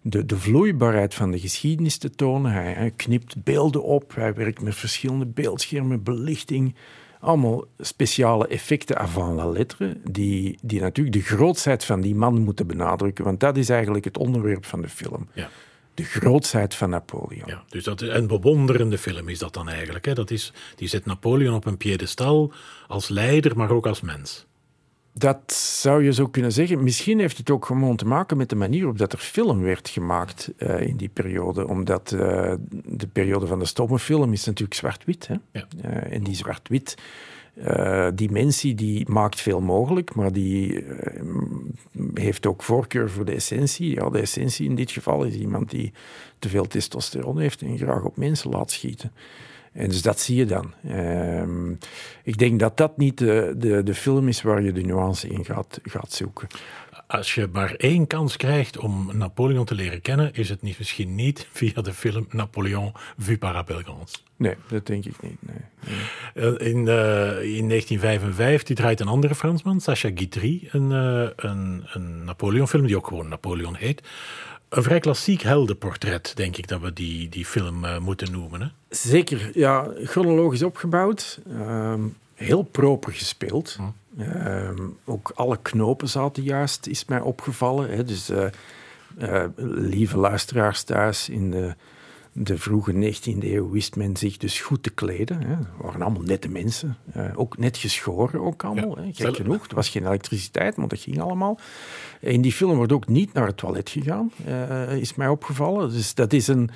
de, 0.00 0.26
de 0.26 0.38
vloeibaarheid 0.38 1.14
van 1.14 1.30
de 1.30 1.38
geschiedenis 1.38 1.98
te 1.98 2.10
tonen. 2.10 2.52
Hij, 2.52 2.72
hij 2.72 2.90
knipt 2.90 3.42
beelden 3.44 3.82
op, 3.82 4.14
hij 4.14 4.34
werkt 4.34 4.62
met 4.62 4.74
verschillende 4.74 5.26
beeldschermen, 5.26 6.02
belichting 6.02 6.74
allemaal 7.24 7.64
speciale 7.78 8.46
effecten 8.46 8.98
avant 8.98 9.36
la 9.36 9.48
lettre, 9.48 9.96
die, 10.10 10.58
die 10.62 10.80
natuurlijk 10.80 11.16
de 11.16 11.22
grootsheid 11.22 11.84
van 11.84 12.00
die 12.00 12.14
man 12.14 12.40
moeten 12.40 12.66
benadrukken, 12.66 13.24
want 13.24 13.40
dat 13.40 13.56
is 13.56 13.68
eigenlijk 13.68 14.04
het 14.04 14.18
onderwerp 14.18 14.64
van 14.64 14.80
de 14.80 14.88
film. 14.88 15.28
Ja. 15.32 15.48
De 15.94 16.04
grootsheid 16.04 16.74
van 16.74 16.90
Napoleon. 16.90 17.46
Ja, 17.46 17.62
dus 17.68 17.84
dat, 17.84 18.00
een 18.00 18.26
bewonderende 18.26 18.98
film 18.98 19.28
is 19.28 19.38
dat 19.38 19.54
dan 19.54 19.68
eigenlijk. 19.68 20.04
Hè? 20.04 20.14
Dat 20.14 20.30
is, 20.30 20.52
die 20.76 20.88
zet 20.88 21.06
Napoleon 21.06 21.54
op 21.54 21.66
een 21.66 21.76
piedestal 21.76 22.52
als 22.86 23.08
leider, 23.08 23.56
maar 23.56 23.70
ook 23.70 23.86
als 23.86 24.00
mens. 24.00 24.46
Dat 25.16 25.52
zou 25.52 26.04
je 26.04 26.12
zo 26.12 26.26
kunnen 26.26 26.52
zeggen. 26.52 26.82
Misschien 26.82 27.18
heeft 27.18 27.38
het 27.38 27.50
ook 27.50 27.66
gewoon 27.66 27.96
te 27.96 28.06
maken 28.06 28.36
met 28.36 28.48
de 28.48 28.56
manier 28.56 28.78
waarop 28.78 28.98
dat 28.98 29.12
er 29.12 29.18
film 29.18 29.62
werd 29.62 29.88
gemaakt 29.88 30.52
uh, 30.58 30.80
in 30.80 30.96
die 30.96 31.08
periode. 31.08 31.68
Omdat 31.68 32.12
uh, 32.12 32.54
de 32.84 33.06
periode 33.06 33.46
van 33.46 33.58
de 33.58 33.64
stomme 33.64 33.98
film 33.98 34.32
is 34.32 34.44
natuurlijk 34.44 34.74
zwart-wit. 34.74 35.28
Ja. 35.52 35.66
Uh, 35.84 36.12
en 36.12 36.22
die 36.22 36.34
zwart-wit 36.34 36.96
dimensie 38.14 38.74
die 38.74 39.08
maakt 39.08 39.40
veel 39.40 39.60
mogelijk, 39.60 40.14
maar 40.14 40.32
die 40.32 40.84
heeft 42.14 42.46
ook 42.46 42.62
voorkeur 42.62 43.10
voor 43.10 43.24
de 43.24 43.34
essentie. 43.34 43.94
Ja, 43.94 44.10
de 44.10 44.20
essentie 44.20 44.68
in 44.68 44.74
dit 44.74 44.90
geval 44.90 45.24
is 45.24 45.34
iemand 45.34 45.70
die 45.70 45.92
te 46.38 46.48
veel 46.48 46.66
testosteron 46.66 47.38
heeft 47.38 47.62
en 47.62 47.78
graag 47.78 48.02
op 48.02 48.16
mensen 48.16 48.50
laat 48.50 48.70
schieten. 48.70 49.12
En 49.74 49.88
dus 49.88 50.02
dat 50.02 50.20
zie 50.20 50.36
je 50.36 50.46
dan. 50.46 50.72
Ehm, 50.88 51.72
ik 52.22 52.38
denk 52.38 52.60
dat 52.60 52.76
dat 52.76 52.96
niet 52.96 53.18
de, 53.18 53.54
de, 53.56 53.82
de 53.82 53.94
film 53.94 54.28
is 54.28 54.42
waar 54.42 54.62
je 54.62 54.72
de 54.72 54.80
nuance 54.80 55.28
in 55.28 55.44
gaat, 55.44 55.80
gaat 55.82 56.12
zoeken. 56.12 56.48
Als 57.06 57.34
je 57.34 57.48
maar 57.52 57.74
één 57.74 58.06
kans 58.06 58.36
krijgt 58.36 58.78
om 58.78 59.10
Napoleon 59.12 59.64
te 59.64 59.74
leren 59.74 60.00
kennen, 60.00 60.34
is 60.34 60.48
het 60.48 60.62
niet, 60.62 60.78
misschien 60.78 61.14
niet 61.14 61.46
via 61.52 61.82
de 61.82 61.92
film 61.92 62.26
Napoleon 62.30 62.92
vu 63.18 63.38
par 63.38 63.54
Abelgans. 63.54 64.24
Nee, 64.36 64.54
dat 64.68 64.86
denk 64.86 65.04
ik 65.04 65.22
niet. 65.22 65.38
Nee. 65.40 65.56
Eh, 66.34 66.68
in, 66.68 66.76
uh, 66.76 67.56
in 67.56 67.68
1955 67.68 68.76
draait 68.76 69.00
een 69.00 69.08
andere 69.08 69.34
Fransman, 69.34 69.80
Sacha 69.80 70.10
Guitry, 70.14 70.68
een, 70.70 70.90
uh, 70.90 71.28
een, 71.36 71.84
een 71.92 72.24
Napoleon-film 72.24 72.86
die 72.86 72.96
ook 72.96 73.06
gewoon 73.06 73.28
Napoleon 73.28 73.74
heet 73.74 74.02
een 74.76 74.82
vrij 74.82 75.00
klassiek 75.00 75.42
heldenportret, 75.42 76.32
denk 76.34 76.56
ik 76.56 76.68
dat 76.68 76.80
we 76.80 76.92
die, 76.92 77.28
die 77.28 77.46
film 77.46 77.84
uh, 77.84 77.98
moeten 77.98 78.32
noemen. 78.32 78.60
Hè? 78.60 78.66
Zeker, 78.88 79.50
ja, 79.54 79.92
chronologisch 80.04 80.62
opgebouwd. 80.62 81.40
Uh, 81.48 81.94
heel 82.34 82.62
proper 82.62 83.12
gespeeld. 83.12 83.76
Hm. 83.76 83.82
Uh, 84.22 84.70
ook 85.04 85.32
alle 85.34 85.58
knopen 85.62 86.08
zaten 86.08 86.42
juist, 86.42 86.86
is 86.86 87.04
mij 87.04 87.20
opgevallen. 87.20 87.90
Hè. 87.90 88.04
Dus 88.04 88.30
uh, 88.30 89.44
lieve 89.56 90.18
luisteraars 90.18 90.82
thuis 90.82 91.28
in 91.28 91.50
de 91.50 91.74
de 92.36 92.58
vroege 92.58 92.92
19e 92.92 93.44
eeuw 93.44 93.70
wist 93.70 93.96
men 93.96 94.16
zich 94.16 94.36
dus 94.36 94.60
goed 94.60 94.82
te 94.82 94.90
kleden. 94.90 95.42
Hè. 95.42 95.48
Het 95.48 95.66
waren 95.78 96.02
allemaal 96.02 96.22
nette 96.22 96.48
mensen. 96.48 96.96
Uh, 97.16 97.24
ook 97.34 97.58
net 97.58 97.76
geschoren, 97.76 98.40
ook 98.40 98.64
allemaal. 98.64 98.96
hè. 98.96 99.10
Gek 99.12 99.36
genoeg. 99.36 99.66
Er 99.66 99.74
was 99.74 99.88
geen 99.88 100.06
elektriciteit, 100.06 100.76
maar 100.76 100.88
dat 100.88 100.98
ging 101.00 101.20
allemaal. 101.20 101.58
In 102.20 102.40
die 102.40 102.52
film 102.52 102.76
wordt 102.76 102.92
ook 102.92 103.08
niet 103.08 103.32
naar 103.32 103.46
het 103.46 103.56
toilet 103.56 103.90
gegaan, 103.90 104.32
uh, 104.48 104.96
is 104.96 105.14
mij 105.14 105.28
opgevallen. 105.28 105.90
Dus 105.90 106.14
dat 106.14 106.32
is 106.32 106.46
een, 106.46 106.70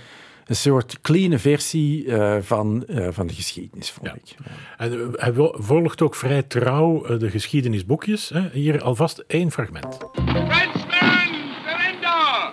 een 0.47 0.57
soort 0.57 1.01
clean 1.01 1.39
versie 1.39 2.05
uh, 2.05 2.37
van, 2.41 2.85
van 2.89 3.27
de 3.27 3.35
geschiedenis, 3.35 3.91
vond 3.91 4.07
ja. 4.07 4.15
ik. 4.15 4.35
En 4.77 5.11
hij 5.13 5.33
volgt 5.53 6.03
ook 6.03 6.15
vrij 6.15 6.43
trouw 6.43 7.17
de 7.17 7.31
geschiedenisboekjes. 7.31 8.29
Hè. 8.29 8.49
Hier 8.53 8.83
alvast 8.83 9.25
één 9.27 9.51
fragment. 9.51 9.97
Frenchmen, 10.15 11.33
surrender! 11.67 12.53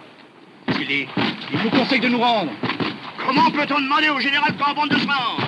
Il 1.51 1.59
vous 1.59 1.69
conseille 1.69 2.01
de 2.01 2.09
nous 2.09 2.21
rendre. 2.21 2.75
Comment 3.25 3.50
peut-on 3.51 3.82
demander 3.82 4.10
au 4.10 4.20
général 4.20 4.55
Cambon 4.58 4.86
de 4.88 4.98
se 4.98 5.08
rendre? 5.08 5.48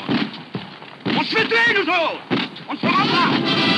On 1.06 1.24
se 1.24 1.36
fait 1.36 1.48
tuer, 1.48 1.74
nous 1.76 1.90
autres! 1.90 2.22
On 2.70 2.74
ne 2.74 2.80
se 2.80 2.86
rend 2.86 3.08
pas 3.08 3.78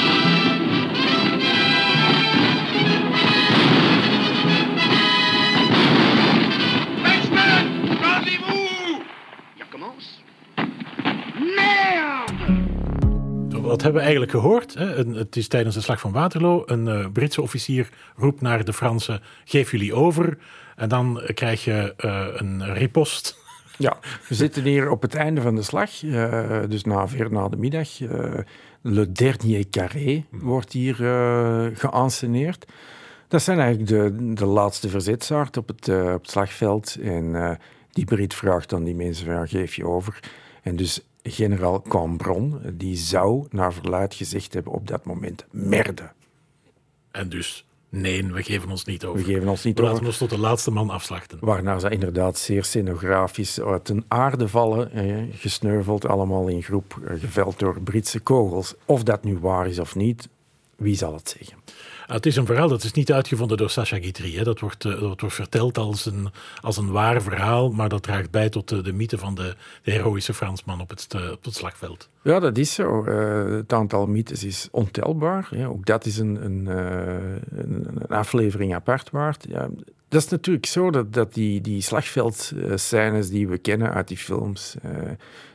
wat 13.70 13.82
hebben 13.82 14.01
we 14.01 14.08
eigenlijk 14.08 14.32
gehoord? 14.32 14.74
Het 15.13 15.36
is 15.36 15.48
tijdens 15.48 15.75
de 15.75 15.82
slag 15.82 16.00
van 16.00 16.12
Waterloo. 16.12 16.63
Een 16.65 16.88
uh, 16.88 17.06
Britse 17.13 17.41
officier 17.41 17.89
roept 18.15 18.41
naar 18.41 18.63
de 18.63 18.74
Fransen: 18.74 19.22
geef 19.46 19.72
jullie 19.72 19.94
over. 19.94 20.38
En 20.75 20.89
dan 20.89 21.22
krijg 21.34 21.63
je 21.63 21.94
uh, 22.06 22.25
een 22.34 22.74
ripost 22.74 23.38
ja, 23.79 23.98
we 24.27 24.36
zitten 24.36 24.63
hier 24.63 24.89
op 24.89 25.01
het 25.01 25.15
einde 25.15 25.41
van 25.41 25.55
de 25.55 25.62
slag, 25.62 26.01
uh, 26.01 26.59
dus 26.67 26.83
na, 26.83 27.07
ver 27.07 27.31
na 27.31 27.50
de 27.50 27.57
middag. 27.57 28.00
Uh, 28.00 28.33
Le 28.81 29.12
Dernier 29.12 29.69
Carré 29.69 30.25
wordt 30.29 30.74
hier 30.74 31.01
uh, 31.01 31.65
geanceneerd. 31.74 32.65
Dat 33.27 33.41
zijn 33.41 33.59
eigenlijk 33.59 33.89
de, 33.89 34.33
de 34.33 34.45
laatste 34.45 34.89
verzetsaard 34.89 35.57
op 35.57 35.67
het, 35.67 35.89
op 35.89 36.21
het 36.21 36.29
slagveld. 36.29 36.98
En 37.01 37.59
die 37.91 38.05
Brit 38.05 38.33
vraagt 38.33 38.69
dan 38.69 38.83
die 38.83 38.95
mensen, 38.95 39.25
van, 39.25 39.48
geef 39.48 39.75
je 39.75 39.86
over. 39.86 40.19
En 40.62 40.75
dus 40.75 41.01
generaal 41.24 41.81
Cambron, 41.81 42.62
die 42.74 42.98
zou 42.98 43.45
naar 43.50 43.74
verluid 43.74 44.13
gezegd 44.13 44.53
hebben 44.53 44.74
op 44.74 44.88
dat 44.88 45.05
moment, 45.05 45.45
merde. 45.51 46.12
En 47.12 47.29
dus, 47.29 47.65
nee, 47.89 48.25
we 48.25 48.43
geven 48.43 48.69
ons 48.69 48.86
niet 48.86 49.05
over. 49.05 49.19
We 49.19 49.34
geven 49.34 49.48
ons 49.48 49.63
niet 49.63 49.77
we 49.77 49.84
laten 49.84 49.98
over. 49.98 50.08
ons 50.08 50.17
tot 50.17 50.29
de 50.29 50.38
laatste 50.38 50.72
man 50.72 50.89
afslachten. 50.89 51.38
Waarna 51.41 51.79
ze 51.79 51.89
inderdaad 51.89 52.38
zeer 52.38 52.63
scenografisch 52.63 53.62
uit 53.62 53.88
de 53.88 54.03
aarde 54.08 54.48
vallen, 54.48 54.91
eh, 54.91 55.15
gesneuveld, 55.34 56.08
allemaal 56.08 56.48
in 56.48 56.63
groep, 56.63 57.00
eh, 57.03 57.19
geveld 57.19 57.60
door 57.60 57.81
Britse 57.81 58.19
kogels. 58.19 58.75
Of 58.86 59.03
dat 59.03 59.24
nu 59.24 59.38
waar 59.38 59.67
is 59.67 59.79
of 59.79 59.96
niet, 59.96 60.29
wie 60.75 60.96
zal 60.96 61.13
het 61.13 61.36
zeggen? 61.38 61.58
Ah, 62.10 62.16
het 62.16 62.25
is 62.25 62.36
een 62.36 62.46
verhaal 62.46 62.68
dat 62.68 62.84
is 62.84 62.92
niet 62.92 63.12
uitgevonden 63.12 63.58
door 63.58 63.70
Sacha 63.70 63.98
Guitry. 64.00 64.36
Hè. 64.36 64.44
Dat, 64.44 64.60
wordt, 64.60 64.86
uh, 64.86 65.00
dat 65.00 65.22
wordt 65.22 65.36
verteld 65.36 65.78
als 65.78 66.06
een, 66.06 66.30
als 66.62 66.78
een 66.78 66.92
waar 66.92 67.22
verhaal, 67.22 67.72
maar 67.72 67.89
dat 67.89 68.04
draagt 68.04 68.32
bij 68.32 68.50
tot 68.50 68.68
de, 68.68 68.82
de 68.82 68.94
mythe 68.94 69.18
van 69.18 69.36
de, 69.36 69.56
de 69.84 69.92
heroïsche 69.92 70.34
Fransman 70.34 70.82
op 70.82 70.89
het, 70.89 71.08
uh, 71.16 71.32
op 71.32 71.44
het 71.44 71.56
slagveld. 71.56 72.10
Ja, 72.24 72.39
dat 72.39 72.58
is 72.58 72.74
zo. 72.74 73.06
Het 73.06 73.74
aantal 73.74 74.08
mythes 74.08 74.44
is 74.44 74.68
ontelbaar. 74.72 75.48
Ja, 75.51 75.66
ook 75.66 75.86
dat 75.86 76.06
is 76.06 76.18
een, 76.18 76.46
een, 76.46 76.66
een, 76.66 78.08
aflevering 78.08 78.75
apart 78.75 79.10
waard. 79.10 79.46
Ja, 79.50 79.70
dat 80.08 80.22
is 80.24 80.30
natuurlijk 80.30 80.66
zo 80.66 80.92
dat, 80.92 81.13
dat 81.13 81.34
die, 81.34 81.62
die 81.62 81.82
slagveldscènes 81.82 83.30
die 83.30 83.48
we 83.48 83.58
kennen 83.58 83.94
uit 83.94 84.08
die 84.08 84.18
films, 84.18 84.75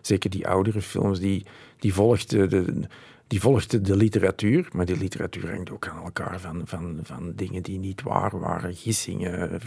zeker 0.00 0.30
die 0.30 0.49
oudere 0.49 0.82
films, 0.82 1.18
die, 1.18 1.46
die 1.78 1.94
volgden 1.94 2.50
de, 2.50 2.87
die 3.26 3.40
volgde 3.40 3.80
de 3.80 3.96
literatuur, 3.96 4.68
maar 4.72 4.86
die 4.86 4.96
literatuur 4.96 5.50
hangt 5.50 5.70
ook 5.70 5.88
aan 5.88 6.04
elkaar 6.04 6.40
van, 6.40 6.62
van, 6.64 6.98
van 7.02 7.32
dingen 7.34 7.62
die 7.62 7.78
niet 7.78 8.02
waar 8.02 8.38
waren, 8.38 8.74
gissingen. 8.74 9.60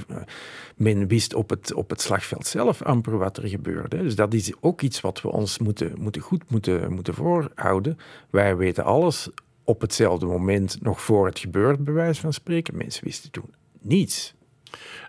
Men 0.76 1.08
wist 1.08 1.34
op 1.34 1.50
het, 1.50 1.74
op 1.74 1.90
het 1.90 2.02
slagveld 2.02 2.48
zelf 2.48 2.82
amper 2.82 3.18
wat 3.18 3.38
er 3.38 3.48
gebeurde. 3.48 3.98
Dus 3.98 4.16
dat 4.16 4.34
is 4.34 4.54
ook 4.60 4.82
iets 4.82 5.02
wat 5.02 5.22
we 5.22 5.32
ons 5.32 5.58
moeten, 5.58 5.94
moeten 5.98 6.22
goed 6.22 6.44
moeten, 6.50 6.94
moeten 6.94 7.14
voorhouden. 7.14 7.98
Wij 8.30 8.56
weten 8.56 8.84
alles 8.84 9.30
op 9.64 9.82
hetzelfde 9.82 10.26
moment, 10.26 10.82
nog 10.82 11.02
voor 11.02 11.26
het 11.26 11.40
gebeurt, 11.40 11.84
bij 11.84 11.94
wijze 11.94 12.22
van 12.22 12.34
spreken. 12.34 12.78
Mensen 12.78 13.04
wisten 13.04 13.32
toen 13.32 13.54
niets. 13.82 14.36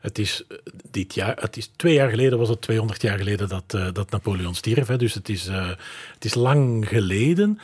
Het 0.00 0.18
is, 0.18 0.44
dit 0.90 1.14
jaar, 1.14 1.37
het 1.40 1.56
is 1.56 1.70
twee 1.76 1.94
jaar 1.94 2.10
geleden, 2.10 2.38
was 2.38 2.48
het 2.48 2.60
200 2.60 3.02
jaar 3.02 3.18
geleden 3.18 3.48
dat, 3.48 3.75
uh, 3.75 3.88
dat 3.92 4.10
Napoleon 4.10 4.54
stierf. 4.54 4.87
Dus 4.87 5.14
het 5.14 5.28
is, 5.28 5.48
uh, 5.48 5.68
het 6.14 6.25
is 6.25 6.34
lang 6.34 6.88
geleden. 6.88 7.58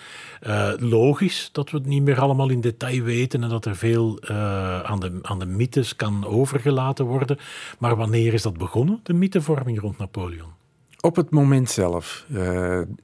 Logisch 0.78 1.48
dat 1.52 1.70
we 1.70 1.76
het 1.76 1.86
niet 1.86 2.02
meer 2.02 2.20
allemaal 2.20 2.48
in 2.48 2.60
detail 2.60 3.02
weten 3.02 3.42
en 3.42 3.48
dat 3.48 3.64
er 3.64 3.76
veel 3.76 4.22
aan, 4.82 5.00
de, 5.00 5.18
aan 5.22 5.38
de 5.38 5.46
mythes 5.46 5.96
kan 5.96 6.26
overgelaten 6.26 7.04
worden. 7.04 7.38
Maar 7.78 7.96
wanneer 7.96 8.34
is 8.34 8.42
dat 8.42 8.58
begonnen, 8.58 9.00
de 9.02 9.12
mythevorming 9.12 9.80
rond 9.80 9.98
Napoleon? 9.98 10.63
Op 11.04 11.16
het 11.16 11.30
moment 11.30 11.70
zelf. 11.70 12.26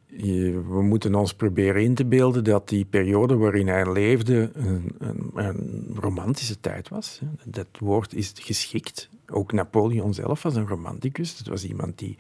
Je, 0.07 0.63
we 0.69 0.83
moeten 0.83 1.15
ons 1.15 1.35
proberen 1.35 1.83
in 1.83 1.95
te 1.95 2.05
beelden 2.05 2.45
dat 2.45 2.69
die 2.69 2.85
periode 2.85 3.37
waarin 3.37 3.69
hij 3.69 3.93
leefde 3.93 4.51
een, 4.55 4.95
een, 4.99 5.31
een, 5.35 5.87
romantische 5.95 6.61
tijd 6.61 6.89
was. 6.89 7.21
Dat 7.45 7.67
woord 7.79 8.15
is 8.15 8.33
geschikt. 8.35 9.09
Ook 9.27 9.53
Napoleon 9.53 10.15
zelf 10.15 10.43
was 10.43 10.55
een 10.55 10.67
romanticus. 10.69 11.39
Het 11.39 11.49
was 11.49 11.65
iemand 11.65 11.99
die 11.99 12.17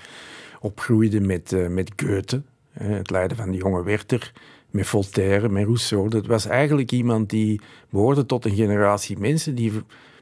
opgroeide 0.60 1.20
met, 1.20 1.52
uh, 1.52 1.68
met 1.68 1.92
Goethe, 1.96 2.42
het 2.72 3.10
lijden 3.10 3.36
van 3.36 3.50
de 3.50 3.56
jonge 3.56 3.82
Werther, 3.82 4.32
met 4.70 4.86
Voltaire, 4.86 5.48
met 5.48 5.64
Rousseau. 5.64 6.08
Dat 6.08 6.26
was 6.26 6.46
eigenlijk 6.46 6.92
iemand 6.92 7.30
die 7.30 7.60
behoorde 7.90 8.26
tot 8.26 8.44
een 8.44 8.54
generatie 8.54 9.18
mensen 9.18 9.54
die 9.54 9.72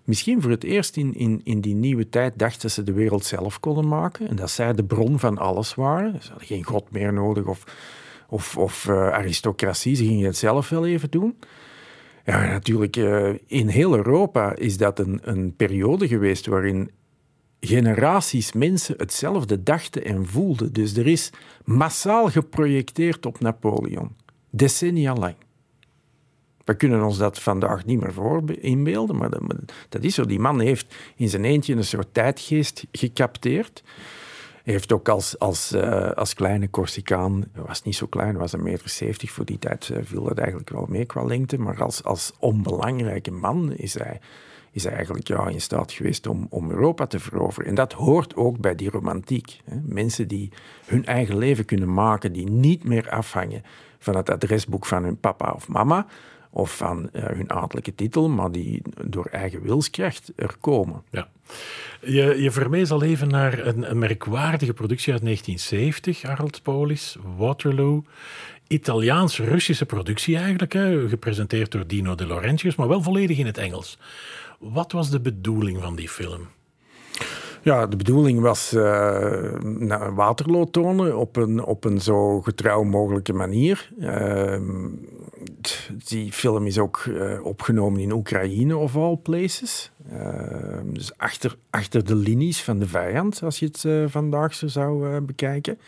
misschien 0.09 0.43
voor 0.43 0.51
het 0.51 0.65
eerst 0.65 0.97
in, 0.97 1.15
in, 1.15 1.41
in 1.45 1.61
die 1.61 1.75
nieuwe 1.75 2.09
tijd 2.09 2.39
dachten 2.39 2.71
ze 2.71 2.83
de 2.83 2.93
wereld 2.93 3.25
zelf 3.25 3.61
konden 3.61 3.89
maken. 3.89 4.29
En 4.29 4.37
dat 4.37 4.51
zij 4.51 4.73
de 4.73 4.85
bron 4.85 5.19
van 5.19 5.39
alles 5.39 5.75
waren. 5.75 6.23
Ze 6.23 6.29
hadden 6.29 6.47
geen 6.47 6.65
god 6.65 6.91
meer 6.91 7.13
nodig 7.13 7.45
of, 7.45 7.65
of, 8.29 8.57
of 8.57 8.85
uh, 8.89 9.09
aristocratie. 9.11 9.97
Ze 9.97 10.05
gingen 10.05 10.27
het 10.27 10.37
zelf 10.37 10.69
wel 10.69 10.87
even 10.87 11.11
doen. 11.11 11.39
Ja, 12.25 12.47
natuurlijk, 12.47 12.97
uh, 12.97 13.35
in 13.47 13.69
heel 13.69 13.97
Europa 13.97 14.55
is 14.57 14.77
dat 14.77 14.99
een, 14.99 15.21
een 15.23 15.57
periode 15.57 16.09
geweest 16.09 16.47
waarin 16.47 16.91
generaties 17.61 18.53
mensen 18.53 18.95
hetzelfde 18.99 19.63
dachten 19.63 20.05
en 20.05 20.27
voelden. 20.27 20.73
Dus 20.73 20.97
er 20.97 21.07
is 21.07 21.31
massaal 21.65 22.29
geprojecteerd 22.29 23.27
op 23.27 23.41
Napoleon. 23.41 24.17
Decennia 24.51 25.15
lang. 25.15 25.35
We 26.69 26.75
kunnen 26.75 27.03
ons 27.03 27.19
dat 27.19 27.39
vandaag 27.39 27.85
niet 27.85 28.01
meer 28.01 28.13
voor 28.13 28.43
inbeelden, 28.61 29.17
maar 29.17 29.31
dat, 29.89 30.03
is 30.03 30.15
zo. 30.15 30.25
Die 30.25 30.39
man 30.39 30.61
heeft 30.61 30.95
in 31.17 31.29
zijn 31.29 31.45
eentje 31.45 31.75
een 31.75 31.85
soort 31.85 32.15
tijdgeest 32.15 32.87
gecapteerd. 32.93 33.83
Heeft 34.63 34.93
ook 34.93 35.09
als, 35.09 35.39
als, 35.39 35.73
uh, 35.73 36.11
als 36.11 36.35
kleine 36.35 36.71
Corsicaan, 36.71 37.45
was 37.67 37.83
niet 37.83 37.97
zo 37.97 38.07
klein, 38.07 38.37
was 38.37 38.53
een 38.53 38.63
meter 38.63 38.89
zeventig 38.89 39.31
voor 39.31 39.45
die 39.45 39.59
tijd, 39.59 39.89
uh, 39.89 39.99
viel 40.03 40.23
dat 40.23 40.39
eigenlijk 40.39 40.71
wel 40.71 40.87
mee 40.89 41.05
qua 41.05 41.23
lengte, 41.23 41.59
maar 41.59 41.83
als, 41.83 42.05
als 42.05 42.33
onbelangrijke 42.39 43.31
man 43.31 43.73
is 43.73 43.95
hij, 43.95 44.21
is 44.73 44.85
hij 44.85 44.93
eigenlijk 44.93 45.29
ja, 45.29 45.47
in 45.47 45.61
staat 45.61 45.93
geweest 45.93 46.27
om, 46.27 46.47
om 46.51 46.71
Europa 46.71 47.07
te 47.07 47.19
veroveren. 47.21 47.69
En 47.69 47.75
dat 47.75 47.93
hoort 47.93 48.37
ook 48.37 48.59
bij 48.59 48.75
die 48.75 48.91
romantiek. 48.91 49.61
Hè? 49.65 49.77
Mensen 49.85 50.29
die 50.29 50.53
hun 50.87 51.07
eigen 51.07 51.39
leven 51.39 51.65
kunnen 51.65 51.95
maken, 51.95 52.33
die 52.33 52.51
niet 52.51 52.85
meer 52.85 53.11
afhangen 53.11 53.63
van 53.99 54.17
het 54.17 54.31
adresboek 54.31 54.87
van 54.87 55.05
hun 55.05 55.21
papa 55.21 55.53
of 55.53 55.69
mama, 55.69 56.07
of 56.59 56.77
van 56.77 57.09
uh, 57.13 57.23
hun 57.25 57.51
adellijke 57.51 57.95
titel, 57.95 58.29
maar 58.29 58.53
die 58.53 58.83
door 59.05 59.27
eigen 59.27 59.63
wilskracht 59.63 60.33
er 60.37 60.57
komen. 60.61 61.03
Ja. 61.11 61.29
Je, 62.01 62.43
je 62.43 62.51
verwees 62.51 62.91
al 62.91 63.03
even 63.03 63.29
naar 63.29 63.67
een, 63.67 63.91
een 63.91 63.99
merkwaardige 63.99 64.73
productie 64.73 65.13
uit 65.13 65.23
1970, 65.23 66.25
Arnold 66.25 66.63
Polis, 66.63 67.17
Waterloo. 67.37 68.05
Italiaans-Russische 68.67 69.87
productie 69.87 70.37
eigenlijk, 70.37 70.73
hè, 70.73 71.09
gepresenteerd 71.09 71.71
door 71.71 71.87
Dino 71.87 72.15
De 72.15 72.27
Laurentiis, 72.27 72.77
maar 72.77 72.89
wel 72.89 73.03
volledig 73.03 73.39
in 73.39 73.47
het 73.47 73.59
Engels. 73.59 73.99
Wat 74.59 74.93
was 74.93 75.11
de 75.11 75.21
bedoeling 75.21 75.83
van 75.83 75.97
die 75.97 76.09
film? 76.09 76.49
Ja, 77.63 77.87
de 77.87 77.97
bedoeling 77.97 78.41
was 78.41 78.73
uh, 78.73 80.09
Waterloo 80.15 80.65
tonen 80.65 81.17
op 81.17 81.37
een, 81.37 81.65
op 81.65 81.85
een 81.85 82.01
zo 82.01 82.41
getrouw 82.41 82.83
mogelijke 82.83 83.33
manier. 83.33 83.91
Uh, 83.99 84.61
die 86.05 86.33
film 86.33 86.67
is 86.67 86.79
ook 86.79 87.05
uh, 87.09 87.45
opgenomen 87.45 88.01
in 88.01 88.13
Oekraïne, 88.13 88.77
of 88.77 88.97
all 88.97 89.17
places. 89.17 89.91
dus 90.85 91.17
achter, 91.17 91.57
achter 91.71 92.05
de 92.05 92.15
linies 92.15 92.63
van 92.63 92.79
de 92.79 92.89
vijand, 92.89 93.43
als 93.43 93.59
je 93.59 93.67
het 93.67 94.11
vandaag 94.11 94.55
zo 94.55 94.67
zou 94.67 95.21
bekijken. 95.21 95.79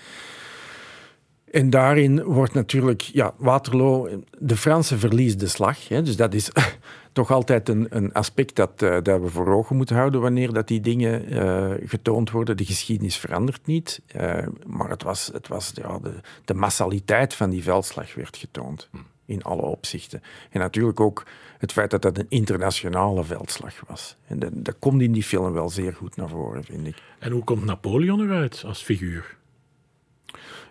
En 1.51 1.71
daarin 1.71 2.23
wordt 2.23 2.55
natuurlijk, 2.55 3.01
ja, 3.01 3.35
Waterloo, 3.37 4.09
de 4.39 4.57
Fransen 4.57 4.99
verliezen 4.99 5.39
de 5.39 5.47
slag. 5.47 5.89
Hè, 5.89 6.03
dus 6.03 6.17
dat 6.17 6.35
is 6.35 6.51
toch 7.13 7.31
altijd 7.31 7.69
een, 7.69 7.87
een 7.91 8.13
aspect 8.13 8.57
dat, 8.57 8.83
uh, 8.83 8.97
dat 9.03 9.21
we 9.21 9.29
voor 9.29 9.49
ogen 9.49 9.77
moeten 9.77 9.97
houden 9.97 10.21
wanneer 10.21 10.53
dat 10.53 10.69
die 10.69 10.81
dingen 10.81 11.33
uh, 11.33 11.89
getoond 11.89 12.31
worden. 12.31 12.57
De 12.57 12.65
geschiedenis 12.65 13.17
verandert 13.17 13.67
niet, 13.67 14.01
uh, 14.17 14.47
maar 14.67 14.91
het 14.91 15.03
was, 15.03 15.31
het 15.33 15.49
was 15.49 15.73
ja, 15.75 15.99
de, 15.99 16.13
de 16.45 16.55
massaliteit 16.55 17.35
van 17.35 17.51
die 17.51 17.63
veldslag 17.63 18.15
werd 18.15 18.37
getoond. 18.37 18.89
In 19.25 19.43
alle 19.43 19.63
opzichten. 19.63 20.23
En 20.51 20.61
natuurlijk 20.61 21.01
ook 21.01 21.27
het 21.59 21.73
feit 21.73 21.91
dat 21.91 22.03
dat 22.03 22.19
een 22.19 22.27
internationale 22.29 23.25
veldslag 23.25 23.83
was. 23.87 24.17
En 24.27 24.39
dat, 24.39 24.51
dat 24.55 24.77
komt 24.79 25.03
in 25.03 25.13
die 25.13 25.23
film 25.23 25.53
wel 25.53 25.69
zeer 25.69 25.95
goed 25.95 26.17
naar 26.17 26.29
voren, 26.29 26.65
vind 26.65 26.87
ik. 26.87 26.97
En 27.19 27.33
hoe 27.33 27.45
komt 27.45 27.65
Napoleon 27.65 28.21
eruit 28.21 28.63
als 28.67 28.83
figuur? 28.83 29.39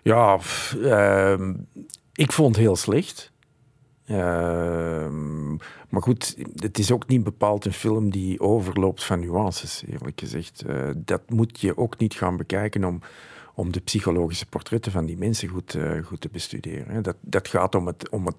Ja, 0.01 0.39
uh, 0.77 1.49
ik 2.13 2.31
vond 2.31 2.55
het 2.55 2.65
heel 2.65 2.75
slecht. 2.75 3.31
Uh, 4.05 5.09
maar 5.89 6.01
goed, 6.01 6.37
het 6.55 6.79
is 6.79 6.91
ook 6.91 7.07
niet 7.07 7.23
bepaald 7.23 7.65
een 7.65 7.73
film 7.73 8.11
die 8.11 8.39
overloopt 8.39 9.03
van 9.03 9.19
nuances, 9.19 9.83
eerlijk 9.87 10.19
gezegd. 10.19 10.63
Uh, 10.67 10.89
dat 10.95 11.21
moet 11.29 11.59
je 11.59 11.77
ook 11.77 11.97
niet 11.97 12.13
gaan 12.13 12.37
bekijken 12.37 12.83
om, 12.83 13.01
om 13.53 13.71
de 13.71 13.79
psychologische 13.79 14.45
portretten 14.45 14.91
van 14.91 15.05
die 15.05 15.17
mensen 15.17 15.47
goed, 15.47 15.75
uh, 15.75 16.03
goed 16.03 16.21
te 16.21 16.29
bestuderen. 16.31 17.03
Dat, 17.03 17.15
dat 17.21 17.47
gaat 17.47 17.75
om, 17.75 17.87
het, 17.87 18.09
om 18.09 18.25
het, 18.25 18.35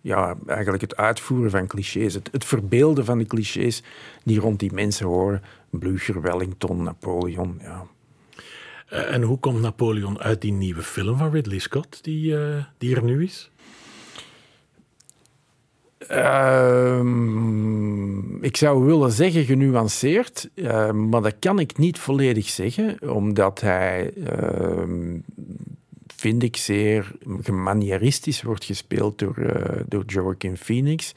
ja, 0.00 0.36
eigenlijk 0.46 0.82
het 0.82 0.96
uitvoeren 0.96 1.50
van 1.50 1.66
clichés, 1.66 2.14
het, 2.14 2.28
het 2.32 2.44
verbeelden 2.44 3.04
van 3.04 3.18
de 3.18 3.26
clichés 3.26 3.82
die 4.24 4.40
rond 4.40 4.58
die 4.58 4.72
mensen 4.72 5.06
horen. 5.06 5.42
Blücher, 5.70 6.20
Wellington, 6.20 6.82
Napoleon, 6.82 7.58
ja. 7.62 7.86
Uh, 8.92 9.14
en 9.14 9.22
hoe 9.22 9.38
komt 9.38 9.60
Napoleon 9.60 10.20
uit 10.20 10.40
die 10.40 10.52
nieuwe 10.52 10.82
film 10.82 11.16
van 11.16 11.30
Ridley 11.30 11.58
Scott, 11.58 12.04
die, 12.04 12.32
uh, 12.32 12.64
die 12.78 12.96
er 12.96 13.04
nu 13.04 13.24
is? 13.24 13.50
Uh, 16.10 17.00
ik 18.40 18.56
zou 18.56 18.84
willen 18.84 19.12
zeggen 19.12 19.44
genuanceerd, 19.44 20.50
uh, 20.54 20.90
maar 20.90 21.22
dat 21.22 21.34
kan 21.38 21.58
ik 21.58 21.78
niet 21.78 21.98
volledig 21.98 22.48
zeggen, 22.48 23.12
omdat 23.12 23.60
hij, 23.60 24.12
vind 26.06 26.42
ik, 26.42 26.56
zeer 26.56 27.12
gemanieristisch 27.42 28.42
wordt 28.42 28.64
gespeeld 28.64 29.18
door, 29.18 29.38
uh, 29.38 29.80
door 29.88 30.04
Joaquin 30.06 30.56
Phoenix. 30.56 31.14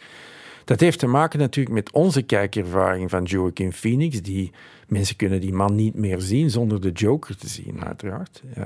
Dat 0.66 0.80
heeft 0.80 1.00
te 1.00 1.08
maken 1.08 1.40
natuurlijk 1.40 1.76
met 1.76 1.92
onze 1.92 2.22
kijkervaring 2.22 3.10
van 3.10 3.24
Joaquin 3.24 3.74
Phoenix. 3.74 4.22
Die, 4.22 4.52
mensen 4.88 5.16
kunnen 5.16 5.42
die 5.42 5.54
man 5.54 5.76
niet 5.76 5.96
meer 5.96 6.22
zien 6.22 6.50
zonder 6.50 6.82
de 6.82 6.92
Joker 6.92 7.38
te 7.38 7.48
zien, 7.48 7.86
uiteraard. 7.86 8.44
Uh, 8.58 8.66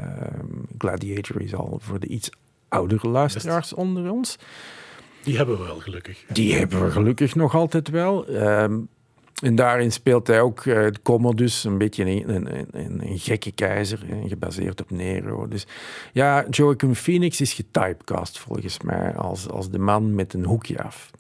Gladiator 0.78 1.42
is 1.42 1.56
al 1.56 1.80
voor 1.82 2.00
de 2.00 2.08
iets 2.08 2.30
oudere 2.70 3.08
luisteraars 3.08 3.74
onder 3.74 4.12
ons. 4.12 4.38
Die 5.24 5.38
hebben 5.38 5.58
we 5.58 5.64
wel, 5.64 5.80
gelukkig. 5.80 6.24
Die 6.28 6.54
hebben 6.56 6.86
we 6.86 6.92
gelukkig 6.92 7.36
nog 7.36 7.56
altijd 7.56 7.90
wel. 7.90 8.28
Ehm, 8.28 8.80
en 9.44 9.56
daarin 9.56 9.92
speelt 9.92 10.28
hij 10.28 10.42
ook 10.42 10.66
uh, 10.66 10.88
Commodus, 11.04 11.64
een 11.64 11.78
beetje 11.78 12.06
een, 12.06 12.36
een, 12.36 12.68
een, 12.72 13.10
een 13.10 13.20
gekke 13.20 13.52
keizer, 13.52 14.00
gebaseerd 14.28 14.82
op 14.82 14.92
Nero. 14.92 15.48
Dus 15.48 15.68
ja, 16.14 16.46
Joachim 16.50 16.96
Phoenix 16.96 17.42
is 17.42 17.54
getypecast 17.54 18.40
volgens 18.40 18.82
mij 18.82 19.16
als, 19.16 19.50
als 19.50 19.70
de 19.70 19.80
man 19.80 20.16
met 20.16 20.34
een 20.34 20.46
hoekje 20.46 20.84
af. 20.84 21.12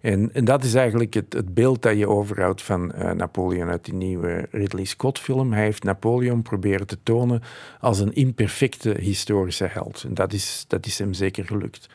En, 0.00 0.30
en 0.32 0.44
dat 0.44 0.64
is 0.64 0.74
eigenlijk 0.74 1.14
het, 1.14 1.32
het 1.32 1.54
beeld 1.54 1.82
dat 1.82 1.98
je 1.98 2.08
overhoudt 2.08 2.62
van 2.62 2.92
uh, 2.94 3.10
Napoleon 3.10 3.68
uit 3.68 3.84
die 3.84 3.94
nieuwe 3.94 4.48
Ridley 4.50 4.84
Scott-film. 4.84 5.52
Hij 5.52 5.62
heeft 5.62 5.82
Napoleon 5.82 6.42
proberen 6.42 6.86
te 6.86 6.98
tonen 7.02 7.42
als 7.80 7.98
een 7.98 8.14
imperfecte 8.14 8.96
historische 9.00 9.68
held. 9.70 10.04
En 10.08 10.14
dat 10.14 10.32
is, 10.32 10.64
dat 10.68 10.86
is 10.86 10.98
hem 10.98 11.12
zeker 11.12 11.44
gelukt. 11.44 11.88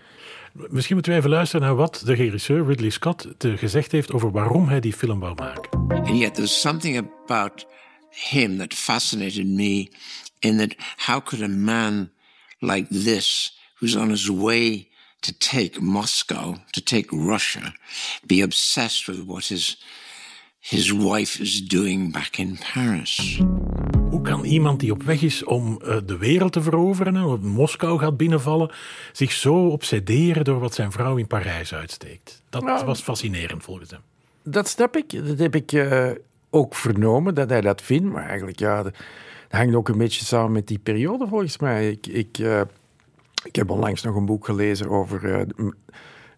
Misschien 0.53 0.95
moeten 0.95 1.11
we 1.11 1.17
even 1.17 1.29
luisteren 1.29 1.65
naar 1.65 1.75
wat 1.75 2.01
de 2.05 2.13
regisseur 2.13 2.65
Ridley 2.65 2.89
Scott 2.89 3.27
te 3.37 3.57
gezegd 3.57 3.91
heeft 3.91 4.13
over 4.13 4.31
waarom 4.31 4.67
hij 4.67 4.79
die 4.79 4.93
film 4.93 5.19
wou 5.19 5.35
maken. 5.35 5.79
And 5.87 6.17
yet 6.17 6.33
there's 6.33 6.59
something 6.59 6.97
about 6.97 7.67
him 8.09 8.57
that 8.57 8.73
fascinated 8.73 9.45
me 9.45 9.87
in 10.39 10.57
that 10.57 10.75
how 11.05 11.23
could 11.23 11.43
a 11.43 11.47
man 11.47 12.11
like 12.59 12.87
this 12.87 13.59
who's 13.75 13.95
on 13.95 14.09
his 14.09 14.27
way 14.27 14.90
to 15.21 15.31
take 15.37 15.81
Moscow, 15.81 16.55
to 16.71 16.81
take 16.81 17.15
Russia, 17.15 17.73
be 18.25 18.43
obsessed 18.43 19.07
with 19.07 19.25
what 19.25 19.47
his 19.47 19.77
his 20.59 20.91
wife 20.91 21.41
is 21.41 21.67
doing 21.67 22.11
back 22.11 22.37
in 22.37 22.59
Paris. 22.73 23.41
Hoe 24.09 24.21
kan 24.21 24.43
iemand 24.43 24.79
die 24.79 24.91
op 24.91 25.03
weg 25.03 25.21
is 25.21 25.43
om 25.43 25.79
uh, 25.83 25.97
de 26.05 26.17
wereld 26.17 26.51
te 26.51 26.61
veroveren 26.61 27.15
en 27.15 27.23
op 27.23 27.41
Moskou 27.41 27.99
gaat 27.99 28.17
binnenvallen, 28.17 28.71
zich 29.11 29.31
zo 29.31 29.67
obsederen 29.67 30.43
door 30.43 30.59
wat 30.59 30.73
zijn 30.73 30.91
vrouw 30.91 31.17
in 31.17 31.27
Parijs 31.27 31.73
uitsteekt? 31.73 32.41
Dat 32.49 32.63
nou, 32.63 32.85
was 32.85 33.01
fascinerend 33.01 33.63
volgens 33.63 33.91
hem. 33.91 34.01
Dat 34.43 34.67
snap 34.67 34.97
ik. 34.97 35.27
Dat 35.27 35.39
heb 35.39 35.55
ik 35.55 35.71
uh, 35.71 36.09
ook 36.49 36.75
vernomen, 36.75 37.35
dat 37.35 37.49
hij 37.49 37.61
dat 37.61 37.81
vindt. 37.81 38.11
Maar 38.11 38.27
eigenlijk, 38.27 38.59
ja, 38.59 38.83
dat 38.83 38.95
hangt 39.49 39.75
ook 39.75 39.89
een 39.89 39.97
beetje 39.97 40.25
samen 40.25 40.51
met 40.51 40.67
die 40.67 40.79
periode 40.79 41.27
volgens 41.27 41.57
mij. 41.57 41.89
Ik, 41.89 42.07
ik, 42.07 42.37
uh, 42.37 42.61
ik 43.43 43.55
heb 43.55 43.69
onlangs 43.69 44.01
nog 44.01 44.15
een 44.15 44.25
boek 44.25 44.45
gelezen 44.45 44.89
over 44.89 45.47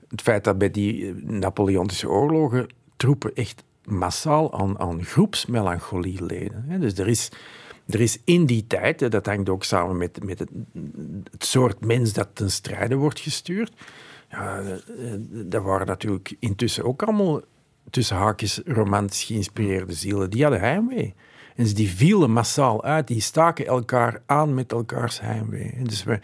het 0.10 0.22
feit 0.22 0.44
dat 0.44 0.58
bij 0.58 0.72
die 0.72 1.14
Napoleontische 1.26 2.10
oorlogen 2.10 2.68
troepen 2.96 3.36
echt 3.36 3.64
massaal 3.86 4.60
aan, 4.60 4.80
aan 4.80 5.04
groepsmelancholie 5.04 6.26
leden. 6.26 6.80
Dus 6.80 6.98
er 6.98 7.08
is, 7.08 7.32
er 7.88 8.02
is 8.02 8.20
in 8.24 8.46
die 8.46 8.68
tijd, 8.68 9.12
dat 9.12 9.26
hangt 9.26 9.50
ook 9.50 9.64
samen 9.64 9.98
met, 9.98 10.24
met 10.24 10.40
het, 10.40 10.50
soort 11.38 11.86
mens 11.86 12.14
dat 12.14 12.30
ten 12.34 12.52
strijde 12.52 12.96
wordt 12.96 13.20
gestuurd. 13.20 13.74
Ja, 14.30 14.62
dat 15.30 15.64
waren 15.64 15.88
natuurlijk 15.88 16.36
intussen 16.40 16.84
ook 16.84 17.04
allemaal 17.04 17.42
tussen 17.90 18.16
haakjes 18.16 18.62
romantisch 18.66 19.24
geïnspireerde 19.24 19.94
zielen. 19.94 20.30
Die 20.30 20.42
hadden 20.42 20.60
heimwee. 20.60 21.14
En 21.56 21.66
die 21.66 21.90
vielen 21.90 22.32
massaal 22.32 22.84
uit, 22.84 23.08
die 23.08 23.22
staken 23.22 23.66
elkaar 23.66 24.22
aan 24.26 24.54
met 24.54 24.72
elkaars 24.72 25.20
heimwee. 25.22 25.76
Dus 25.84 26.04
we, 26.04 26.20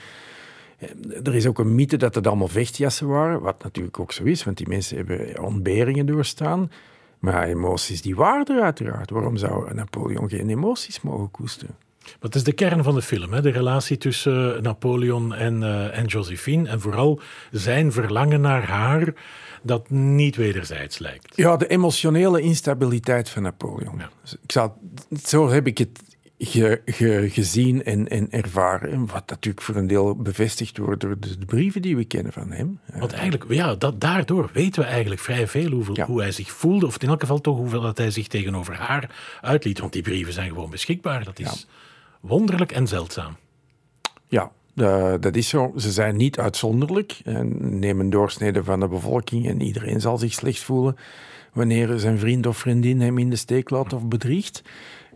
er 1.23 1.35
is 1.35 1.45
ook 1.45 1.59
een 1.59 1.75
mythe 1.75 1.97
dat 1.97 2.15
het 2.15 2.27
allemaal 2.27 2.47
vechtjassen 2.47 3.07
waren, 3.07 3.41
wat 3.41 3.63
natuurlijk 3.63 3.99
ook 3.99 4.11
zo 4.11 4.23
is, 4.23 4.43
want 4.43 4.57
die 4.57 4.67
mensen 4.67 4.97
hebben 4.97 5.43
ontberingen 5.43 6.05
doorstaan. 6.05 6.71
Maar 7.19 7.47
emoties 7.47 8.01
die 8.01 8.15
waren 8.15 8.45
er 8.45 8.61
uiteraard. 8.61 9.09
Waarom 9.09 9.37
zou 9.37 9.73
Napoleon 9.73 10.29
geen 10.29 10.49
emoties 10.49 11.01
mogen 11.01 11.31
koesteren? 11.31 11.75
Dat 12.19 12.35
is 12.35 12.43
de 12.43 12.51
kern 12.51 12.83
van 12.83 12.95
de 12.95 13.01
film, 13.01 13.33
hè? 13.33 13.41
de 13.41 13.49
relatie 13.49 13.97
tussen 13.97 14.55
eh, 14.55 14.61
Napoleon 14.61 15.33
en, 15.33 15.61
uh, 15.61 15.97
en 15.97 16.05
Josephine. 16.05 16.69
En 16.69 16.81
vooral 16.81 17.19
zijn 17.51 17.91
verlangen 17.91 18.41
naar 18.41 18.63
haar, 18.63 19.13
dat 19.63 19.89
niet 19.89 20.35
wederzijds 20.35 20.99
lijkt. 20.99 21.35
Ja, 21.35 21.57
de 21.57 21.67
emotionele 21.67 22.41
instabiliteit 22.41 23.29
van 23.29 23.41
Napoleon. 23.41 23.97
Ja. 23.97 24.09
Dus 24.21 24.33
ik 24.41 24.51
zou, 24.51 24.71
zo 25.23 25.49
heb 25.49 25.67
ik 25.67 25.77
het 25.77 25.99
ge, 26.39 26.81
ge, 26.85 27.29
gezien 27.29 27.83
en, 27.83 28.07
en 28.07 28.31
ervaren. 28.31 29.05
Wat 29.05 29.29
natuurlijk 29.29 29.65
voor 29.65 29.75
een 29.75 29.87
deel 29.87 30.15
bevestigd 30.15 30.77
wordt 30.77 31.01
door 31.01 31.19
de, 31.19 31.45
brieven 31.45 31.81
die 31.81 31.95
we 31.95 32.05
kennen 32.05 32.33
van 32.33 32.51
hem. 32.51 32.79
Want 32.93 33.13
eigenlijk, 33.13 33.45
ja, 33.53 33.75
dat, 33.75 34.01
daardoor 34.01 34.49
weten 34.53 34.81
we 34.81 34.87
eigenlijk 34.87 35.21
vrij 35.21 35.47
veel 35.47 35.71
hoe, 35.71 36.01
hoe 36.01 36.21
hij 36.21 36.31
zich 36.31 36.51
voelde. 36.51 36.85
Of 36.85 37.01
in 37.01 37.07
elk 37.07 37.19
geval 37.19 37.41
toch 37.41 37.57
hoeveel 37.57 37.81
dat 37.81 37.97
hij 37.97 38.11
zich 38.11 38.27
tegenover 38.27 38.75
haar 38.75 39.39
uitliet. 39.41 39.79
Want 39.79 39.93
die 39.93 40.01
brieven 40.01 40.33
zijn 40.33 40.49
gewoon 40.49 40.69
beschikbaar. 40.69 41.23
Dat 41.23 41.39
is 41.39 41.67
wonderlijk 42.19 42.71
en 42.71 42.87
zeldzaam. 42.87 43.35
Ja, 44.27 44.51
uh, 44.75 45.13
dat 45.19 45.35
is 45.35 45.49
zo. 45.49 45.73
Ze 45.77 45.91
zijn 45.91 46.15
niet 46.15 46.39
uitzonderlijk. 46.39 47.19
En 47.23 47.79
nemen 47.79 48.09
doorsnede 48.09 48.63
van 48.63 48.79
de 48.79 48.87
bevolking 48.87 49.47
en 49.47 49.61
iedereen 49.61 50.01
zal 50.01 50.17
zich 50.17 50.33
slecht 50.33 50.63
voelen 50.63 50.95
wanneer 51.53 51.99
zijn 51.99 52.19
vriend 52.19 52.45
of 52.45 52.57
vriendin 52.57 53.01
hem 53.01 53.17
in 53.17 53.29
de 53.29 53.35
steek 53.35 53.69
laat 53.69 53.93
of 53.93 54.07
bedriegt. 54.07 54.61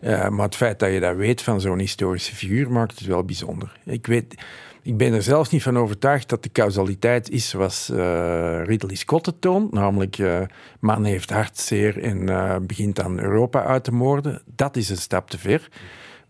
Uh, 0.04 0.30
maar 0.30 0.46
het 0.46 0.56
feit 0.56 0.80
dat 0.80 0.92
je 0.92 1.00
dat 1.00 1.16
weet 1.16 1.42
van 1.42 1.62
zo'n 1.62 1.80
historische 1.80 2.36
figuur 2.36 2.72
maakt 2.72 3.00
het 3.00 3.08
wel 3.08 3.24
bijzonder. 3.24 3.80
Ik, 3.86 4.08
weet, 4.08 4.44
ik 4.82 4.98
ben 4.98 5.14
er 5.14 5.24
zelfs 5.24 5.50
niet 5.50 5.64
van 5.64 5.78
overtuigd 5.78 6.30
dat 6.30 6.44
de 6.44 6.52
causaliteit 6.52 7.30
is 7.30 7.50
zoals 7.50 7.90
uh, 7.90 8.64
Ridley 8.64 8.96
Scott 8.96 9.26
het 9.26 9.42
toont. 9.42 9.72
Namelijk, 9.72 10.18
uh, 10.18 10.42
man 10.80 11.04
heeft 11.04 11.30
hartzeer 11.30 12.04
en 12.04 12.68
begint 12.68 13.02
aan 13.02 13.20
Europa 13.20 13.64
uit 13.64 13.84
te 13.84 13.92
moorden. 13.92 14.42
Dat 14.56 14.76
is 14.76 14.90
een 14.90 14.98
stap 14.98 15.30
te 15.30 15.38
ver. 15.38 15.68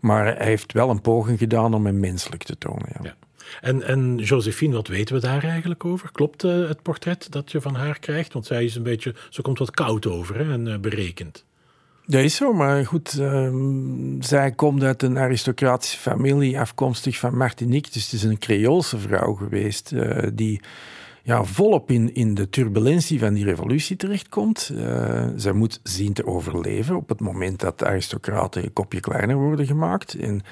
Maar 0.00 0.24
hij 0.24 0.46
heeft 0.46 0.72
wel 0.72 0.90
een 0.90 1.00
poging 1.00 1.38
gedaan 1.38 1.74
om 1.74 1.86
hem 1.86 2.00
menselijk 2.00 2.42
te 2.42 2.58
tonen. 2.58 2.88
Ja. 2.92 3.00
ja. 3.02 3.14
En, 3.60 3.82
en 3.82 4.16
Josephine, 4.16 4.74
wat 4.74 4.88
weten 4.88 5.14
we 5.14 5.20
daar 5.20 5.44
eigenlijk 5.44 5.84
over? 5.84 6.12
Klopt 6.12 6.42
het 6.42 6.82
portret 6.82 7.26
dat 7.30 7.52
je 7.52 7.60
van 7.60 7.74
haar 7.74 7.98
krijgt? 7.98 8.32
Want 8.32 8.46
zij 8.46 8.64
is 8.64 8.74
een 8.74 8.82
beetje, 8.82 9.14
ze 9.30 9.42
komt 9.42 9.58
wat 9.58 9.70
koud 9.70 10.06
over 10.06 10.38
hè, 10.38 10.52
en 10.52 10.80
berekend. 10.80 11.44
Dat 12.06 12.22
is 12.22 12.36
zo, 12.36 12.52
maar 12.52 12.86
goed, 12.86 13.18
ehm, 13.18 14.20
zij 14.20 14.52
komt 14.52 14.82
uit 14.82 15.02
een 15.02 15.18
aristocratische 15.18 15.98
familie, 15.98 16.60
afkomstig 16.60 17.18
van 17.18 17.36
Martinique. 17.36 17.92
Dus 17.92 18.02
het 18.02 18.12
is 18.12 18.22
een 18.22 18.38
Creoolse 18.38 18.98
vrouw 18.98 19.34
geweest 19.34 19.92
uh, 19.92 20.18
die 20.32 20.60
ja, 21.22 21.44
volop 21.44 21.90
in, 21.90 22.14
in 22.14 22.34
de 22.34 22.48
turbulentie 22.48 23.18
van 23.18 23.34
die 23.34 23.44
revolutie 23.44 23.96
terechtkomt. 23.96 24.70
Uh, 24.74 25.26
zij 25.36 25.52
moet 25.52 25.80
zien 25.82 26.12
te 26.12 26.26
overleven 26.26 26.96
op 26.96 27.08
het 27.08 27.20
moment 27.20 27.60
dat 27.60 27.78
de 27.78 27.86
aristocraten 27.86 28.64
een 28.64 28.72
kopje 28.72 29.00
kleiner 29.00 29.36
worden 29.36 29.66
gemaakt. 29.66 30.14
En 30.14 30.42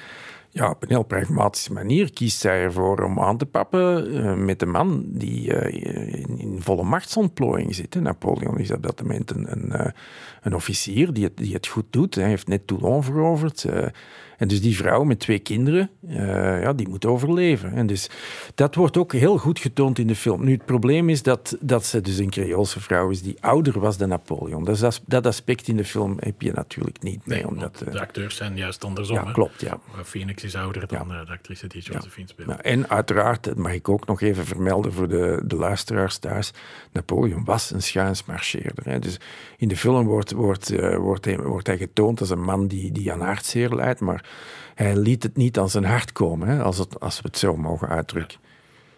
ja, 0.50 0.70
op 0.70 0.82
een 0.82 0.88
heel 0.88 1.02
pragmatische 1.02 1.72
manier 1.72 2.12
kiest 2.12 2.40
zij 2.40 2.62
ervoor 2.62 3.02
om 3.02 3.20
aan 3.20 3.38
te 3.38 3.46
pappen 3.46 4.14
uh, 4.14 4.34
met 4.34 4.58
de 4.58 4.66
man 4.66 5.04
die 5.06 5.52
volle 6.62 6.85
machtsontplooiing 6.85 7.75
zit. 7.75 7.94
Napoleon 7.94 8.59
is 8.59 8.70
op 8.70 8.83
dat 8.83 9.03
moment 9.03 9.31
een, 9.31 9.53
een, 9.53 9.66
uh, 9.72 9.87
een 10.42 10.55
officier 10.55 11.12
die 11.12 11.25
het, 11.25 11.37
die 11.37 11.55
het 11.55 11.66
goed 11.66 11.87
doet. 11.90 12.14
Hij 12.14 12.29
heeft 12.29 12.48
net 12.48 12.66
Toulon 12.66 13.03
veroverd. 13.03 13.64
En 14.42 14.48
dus 14.48 14.61
die 14.61 14.76
vrouw 14.76 15.05
met 15.05 15.18
twee 15.18 15.38
kinderen, 15.38 15.90
uh, 16.09 16.62
ja, 16.62 16.72
die 16.72 16.88
moet 16.88 17.07
overleven. 17.07 17.72
En 17.72 17.87
dus 17.87 18.11
dat 18.55 18.74
wordt 18.74 18.96
ook 18.96 19.12
heel 19.12 19.38
goed 19.38 19.59
getoond 19.59 19.98
in 19.98 20.07
de 20.07 20.14
film. 20.14 20.44
Nu, 20.44 20.52
het 20.52 20.64
probleem 20.64 21.09
is 21.09 21.22
dat, 21.22 21.57
dat 21.61 21.85
ze 21.85 22.00
dus 22.00 22.18
een 22.18 22.31
Creoolse 22.31 22.81
vrouw 22.81 23.11
is 23.11 23.22
die 23.22 23.37
ouder 23.40 23.81
was 23.81 23.96
dan 23.96 24.09
Napoleon. 24.09 24.64
Dus 24.64 24.78
dat, 24.78 25.02
dat 25.07 25.26
aspect 25.26 25.68
in 25.68 25.76
de 25.76 25.85
film 25.85 26.16
heb 26.20 26.42
je 26.42 26.52
natuurlijk 26.52 27.02
niet 27.02 27.26
mee. 27.26 27.38
Nee, 27.38 27.48
omdat, 27.48 27.85
de 27.90 28.00
acteurs 28.00 28.37
zijn 28.37 28.57
juist 28.57 28.85
andersom. 28.85 29.16
Ja, 29.16 29.33
klopt, 29.33 29.61
ja. 29.61 29.81
Phoenix 30.05 30.44
is 30.44 30.55
ouder 30.55 30.87
dan 30.87 31.09
ja. 31.09 31.24
de 31.24 31.31
actrice 31.33 31.66
die 31.66 31.83
Josephine 31.83 32.28
speelt. 32.28 32.48
Ja, 32.48 32.61
en 32.61 32.88
uiteraard, 32.88 33.44
dat 33.44 33.57
mag 33.57 33.72
ik 33.72 33.88
ook 33.88 34.07
nog 34.07 34.20
even 34.20 34.44
vermelden 34.44 34.92
voor 34.92 35.09
de, 35.09 35.42
de 35.44 35.57
luisteraars 35.57 36.18
thuis, 36.18 36.52
Napoleon 36.92 37.44
was 37.44 37.70
een 37.70 37.83
schuinsmarcheerder. 37.83 38.85
Hè. 38.85 38.98
Dus 38.98 39.20
in 39.57 39.68
de 39.68 39.76
film 39.76 40.07
wordt, 40.07 40.33
wordt, 40.33 40.72
uh, 40.72 40.96
wordt, 40.96 41.24
hij, 41.24 41.38
wordt 41.38 41.66
hij 41.66 41.76
getoond 41.76 42.20
als 42.20 42.31
een 42.31 42.42
man 42.42 42.66
die, 42.66 42.92
die 42.92 43.12
aan 43.12 43.20
hartzeer 43.20 43.74
leidt, 43.74 44.00
maar 44.00 44.31
hij 44.75 44.97
liet 44.97 45.23
het 45.23 45.37
niet 45.37 45.59
aan 45.59 45.71
zijn 45.71 45.85
hart 45.85 46.12
komen, 46.12 46.49
hè, 46.49 46.62
als, 46.62 46.79
het, 46.79 47.01
als 47.01 47.21
we 47.21 47.29
het 47.29 47.38
zo 47.38 47.57
mogen 47.57 47.88
uitdrukken. 47.88 48.38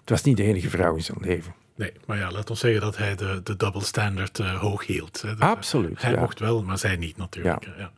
Het 0.01 0.11
was 0.11 0.23
niet 0.23 0.37
de 0.37 0.42
enige 0.42 0.70
vrouw 0.70 0.94
in 0.94 1.03
zijn 1.03 1.18
leven. 1.20 1.55
Nee, 1.77 1.92
maar 2.07 2.18
ja, 2.18 2.31
laat 2.31 2.51
ons 2.51 2.61
zeggen 2.61 2.81
dat 2.81 2.97
hij 2.97 3.14
de, 3.14 3.40
de 3.44 3.57
double 3.57 3.85
standard 3.85 4.38
uh, 4.38 4.61
hoog 4.61 4.87
hield. 4.87 5.23
Hè. 5.23 5.35
Absoluut. 5.38 6.03
Hij 6.03 6.16
mocht 6.16 6.38
wel, 6.38 6.62
maar 6.62 6.79
zij 6.79 6.97
niet 6.97 7.16
natuurlijk. 7.16 7.64
Ja. 7.64 7.73
Ja. 7.79 7.90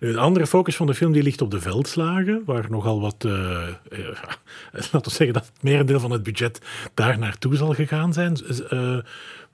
De 0.00 0.18
andere 0.18 0.46
focus 0.46 0.76
van 0.76 0.86
de 0.86 0.94
film 0.94 1.12
die 1.12 1.22
ligt 1.22 1.40
op 1.40 1.50
de 1.50 1.60
veldslagen, 1.60 2.42
waar 2.46 2.66
nogal 2.70 3.00
wat, 3.00 3.24
uh, 3.24 3.32
uh, 3.32 4.08
laten 4.70 5.02
we 5.02 5.10
zeggen 5.10 5.32
dat 5.32 5.46
het 5.46 5.62
merendeel 5.62 6.00
van 6.00 6.10
het 6.10 6.22
budget 6.22 6.60
daar 6.94 7.18
naartoe 7.18 7.56
zal 7.56 7.74
gegaan 7.74 8.12
zijn 8.12 8.36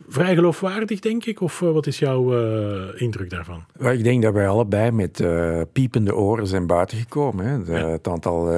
vrij 0.09 0.35
geloofwaardig, 0.35 1.01
denk 1.01 1.25
ik? 1.25 1.41
Of 1.41 1.61
uh, 1.61 1.73
wat 1.73 1.87
is 1.87 1.99
jouw 1.99 2.39
uh, 2.39 3.03
indruk 3.03 3.31
daarvan? 3.31 3.65
Well, 3.73 3.97
ik 3.97 4.05
denk 4.05 4.23
dat 4.23 4.33
wij 4.33 4.49
allebei 4.49 4.91
met 4.91 5.21
uh, 5.21 5.61
piepende 5.73 6.15
oren 6.15 6.47
zijn 6.47 6.67
buitengekomen. 6.67 7.47
Hè. 7.47 7.63
De, 7.63 7.73
ja. 7.73 7.89
Het 7.89 8.09
aantal 8.09 8.49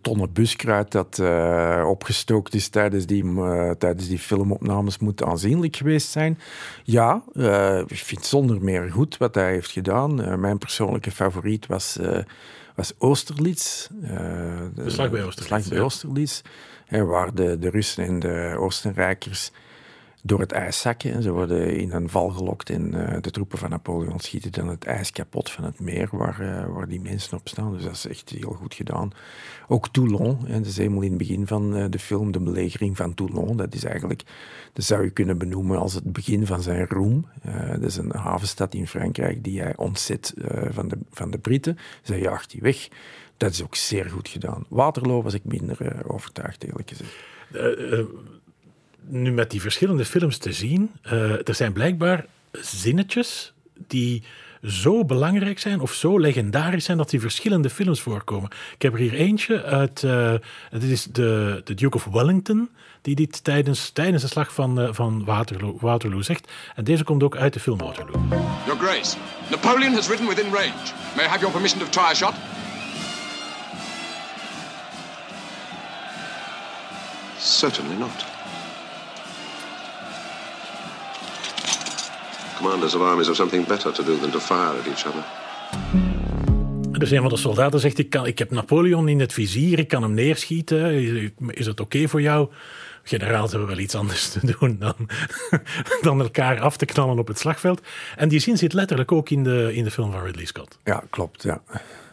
tonnen 0.00 0.32
buskruid 0.32 0.92
dat 0.92 1.22
opgestookt 1.86 2.54
is 2.54 2.68
tijdens 2.68 3.06
die, 3.06 3.24
tijdens 3.78 4.08
die 4.08 4.18
filmopnames 4.18 4.98
moet 4.98 5.22
aanzienlijk 5.22 5.76
geweest 5.76 6.10
zijn. 6.10 6.38
Ja, 6.84 7.22
ik 7.86 7.98
vind 7.98 8.24
zonder 8.24 8.62
meer 8.62 8.90
goed 8.90 9.16
wat 9.16 9.34
hij 9.34 9.52
heeft 9.52 9.70
gedaan. 9.70 10.40
mijn 10.40 10.58
persoonlijke 10.58 11.10
favoriet 11.10 11.66
was, 11.66 11.98
was 12.74 12.92
Oosterlitz. 12.98 13.88
de 14.74 14.90
slag 14.90 15.10
bij 15.10 15.24
Oosterlitz. 15.24 15.66
Slag 15.66 15.68
bij 15.68 15.80
Oosterlitz. 15.80 16.40
waar 16.88 17.34
de, 17.34 17.58
de 17.58 17.70
Russen 17.70 18.04
en 18.04 18.18
de 18.18 18.56
Oostenrijkers 18.58 19.50
door 20.26 20.40
het 20.40 20.52
ijs 20.52 20.80
zakken. 20.80 21.22
Ze 21.22 21.30
worden 21.30 21.76
in 21.76 21.92
een 21.92 22.08
val 22.08 22.28
gelokt 22.28 22.70
en 22.70 22.94
uh, 22.94 23.16
de 23.20 23.30
troepen 23.30 23.58
van 23.58 23.70
Napoleon 23.70 24.20
schieten 24.20 24.52
dan 24.52 24.68
het 24.68 24.84
ijs 24.84 25.10
kapot 25.10 25.50
van 25.50 25.64
het 25.64 25.80
meer 25.80 26.08
waar, 26.12 26.40
uh, 26.40 26.74
waar 26.74 26.88
die 26.88 27.00
mensen 27.00 27.38
op 27.38 27.48
staan. 27.48 27.72
Dus 27.72 27.82
dat 27.82 27.92
is 27.92 28.06
echt 28.06 28.30
heel 28.30 28.52
goed 28.52 28.74
gedaan. 28.74 29.12
Ook 29.68 29.88
Toulon, 29.88 30.46
en 30.46 30.58
dat 30.58 30.66
is 30.66 30.76
helemaal 30.76 31.02
in 31.02 31.08
het 31.08 31.18
begin 31.18 31.46
van 31.46 31.76
uh, 31.76 31.84
de 31.90 31.98
film, 31.98 32.32
de 32.32 32.40
belegering 32.40 32.96
van 32.96 33.14
Toulon. 33.14 33.56
Dat 33.56 33.74
is 33.74 33.84
eigenlijk, 33.84 34.22
dat 34.72 34.84
zou 34.84 35.04
je 35.04 35.10
kunnen 35.10 35.38
benoemen 35.38 35.78
als 35.78 35.94
het 35.94 36.12
begin 36.12 36.46
van 36.46 36.62
zijn 36.62 36.86
roem. 36.86 37.26
dat 37.70 37.82
is 37.82 37.96
een 37.96 38.12
havenstad 38.14 38.74
in 38.74 38.86
Frankrijk 38.86 39.44
die 39.44 39.60
hij 39.60 39.76
ontzet 39.76 40.34
van, 40.70 40.88
de, 40.88 40.98
van 41.10 41.30
de 41.30 41.38
Britten. 41.38 41.78
Zij 42.02 42.20
jaagt 42.20 42.50
die 42.50 42.60
weg. 42.60 42.88
Dat 43.36 43.50
is 43.52 43.62
ook 43.62 43.74
zeer 43.74 44.10
goed 44.10 44.28
gedaan. 44.28 44.64
Waterloo 44.68 45.22
was 45.22 45.34
ik 45.34 45.44
minder 45.44 46.08
overtuigd, 46.08 46.64
eerlijk 46.64 46.88
gezegd 46.88 47.14
nu 49.06 49.32
met 49.32 49.50
die 49.50 49.60
verschillende 49.60 50.04
films 50.04 50.38
te 50.38 50.52
zien, 50.52 50.90
uh, 51.06 51.48
er 51.48 51.54
zijn 51.54 51.72
blijkbaar 51.72 52.26
zinnetjes 52.52 53.52
die 53.86 54.22
zo 54.62 55.04
belangrijk 55.04 55.58
zijn 55.58 55.80
of 55.80 55.92
zo 55.92 56.18
legendarisch 56.18 56.84
zijn 56.84 56.96
dat 56.96 57.10
die 57.10 57.20
verschillende 57.20 57.70
films 57.70 58.00
voorkomen. 58.00 58.50
Ik 58.74 58.82
heb 58.82 58.92
er 58.92 58.98
hier 58.98 59.14
eentje 59.14 59.62
uit, 59.62 60.02
uh, 60.02 60.32
dit 60.70 60.82
is 60.82 61.04
de, 61.04 61.60
de 61.64 61.74
Duke 61.74 61.96
of 61.96 62.04
Wellington, 62.04 62.68
die 63.02 63.14
dit 63.14 63.44
tijdens, 63.44 63.90
tijdens 63.90 64.22
de 64.22 64.28
slag 64.28 64.54
van, 64.54 64.80
uh, 64.80 64.88
van 64.92 65.24
Waterloo, 65.24 65.76
Waterloo 65.80 66.22
zegt. 66.22 66.52
En 66.74 66.84
deze 66.84 67.04
komt 67.04 67.22
ook 67.22 67.36
uit 67.36 67.52
de 67.52 67.60
film 67.60 67.78
Waterloo. 67.78 68.20
Your 68.66 68.80
Grace, 68.80 69.16
Napoleon 69.50 69.94
has 69.94 70.08
ridden 70.08 70.28
within 70.28 70.52
range. 70.52 70.92
May 71.16 71.24
I 71.24 71.28
have 71.28 71.40
your 71.40 71.52
permission 71.52 71.80
to 71.80 71.88
try 71.88 72.10
a 72.10 72.14
shot? 72.14 72.34
Certainly 77.38 77.96
not. 77.96 78.33
Commanders 82.64 82.94
of 82.94 83.02
armies 83.02 83.26
have 83.26 83.36
something 83.36 83.66
better 83.66 83.92
to 83.92 84.02
do 84.04 84.18
than 84.18 84.30
to 84.30 84.40
fire 84.40 84.78
at 84.78 84.86
each 84.86 85.06
other. 85.06 85.24
Dus 86.98 87.10
een 87.10 87.20
van 87.20 87.28
de 87.28 87.36
soldaten 87.36 87.80
zegt: 87.80 87.98
ik, 87.98 88.10
kan, 88.10 88.26
ik 88.26 88.38
heb 88.38 88.50
Napoleon 88.50 89.08
in 89.08 89.20
het 89.20 89.32
vizier, 89.32 89.78
ik 89.78 89.88
kan 89.88 90.02
hem 90.02 90.14
neerschieten. 90.14 90.92
Is 91.46 91.66
het 91.66 91.80
oké 91.80 92.08
voor 92.08 92.20
jou? 92.20 92.48
Generaal, 93.02 93.50
hebben 93.50 93.68
wel 93.68 93.78
iets 93.78 93.94
anders 93.94 94.28
te 94.28 94.54
doen 94.58 94.76
dan, 94.78 94.94
dan 96.02 96.20
elkaar 96.20 96.60
af 96.60 96.76
te 96.76 96.84
knallen 96.84 97.18
op 97.18 97.28
het 97.28 97.38
slagveld. 97.38 97.80
En 98.16 98.28
die 98.28 98.40
zin 98.40 98.56
zit 98.56 98.72
letterlijk 98.72 99.12
ook 99.12 99.30
in 99.30 99.44
de, 99.44 99.74
in 99.74 99.84
de 99.84 99.90
film 99.90 100.12
van 100.12 100.24
Ridley 100.24 100.44
Scott. 100.44 100.78
Ja, 100.84 101.02
klopt. 101.10 101.42
Ja. 101.42 101.62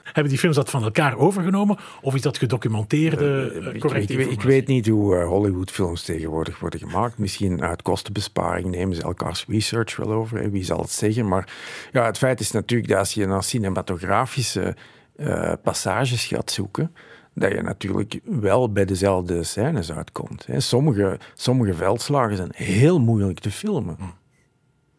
Hebben 0.04 0.30
die 0.30 0.38
films 0.38 0.56
dat 0.56 0.70
van 0.70 0.84
elkaar 0.84 1.18
overgenomen? 1.18 1.78
Of 2.02 2.16
is 2.16 2.22
dat 2.22 2.38
gedocumenteerde 2.38 3.54
uh, 3.74 3.80
correct 3.80 4.10
ik, 4.10 4.20
ik, 4.20 4.42
weet 4.42 4.68
niet 4.68 4.88
hoe 4.88 5.16
uh, 5.16 5.28
Hollywood-films 5.28 6.04
tegenwoordig 6.04 6.60
worden 6.60 6.80
gemaakt. 6.80 7.18
Misschien 7.18 7.62
uit 7.62 7.82
kostenbesparing 7.82 8.70
nemen 8.70 8.96
ze 8.96 9.02
elkaars 9.02 9.46
research 9.48 9.96
wel 9.96 10.12
over. 10.12 10.52
Wie 10.52 10.64
zal 10.64 10.82
het 10.82 10.92
zeggen? 10.92 11.28
Maar 11.28 11.54
ja, 11.92 12.06
het 12.06 12.18
feit 12.18 12.40
is 12.40 12.52
natuurlijk 12.52 12.90
dat 12.90 13.00
als 13.00 13.14
je 13.14 13.26
naar 13.26 13.44
cinematografische 13.44 14.76
uh, 15.16 15.54
passages 15.64 16.26
gaat 16.26 16.52
zoeken 16.52 16.96
dat 17.34 17.52
je 17.52 17.62
natuurlijk 17.62 18.20
wel 18.24 18.72
bij 18.72 18.86
dezelfde 18.86 19.44
scènes 19.44 19.92
uitkomt. 19.92 20.48
Sommige, 20.58 21.20
sommige 21.34 21.74
veldslagen 21.74 22.36
zijn 22.36 22.52
heel 22.54 23.00
moeilijk 23.00 23.40
te 23.40 23.52
filmen. 23.52 23.96
Hm. 23.98 24.04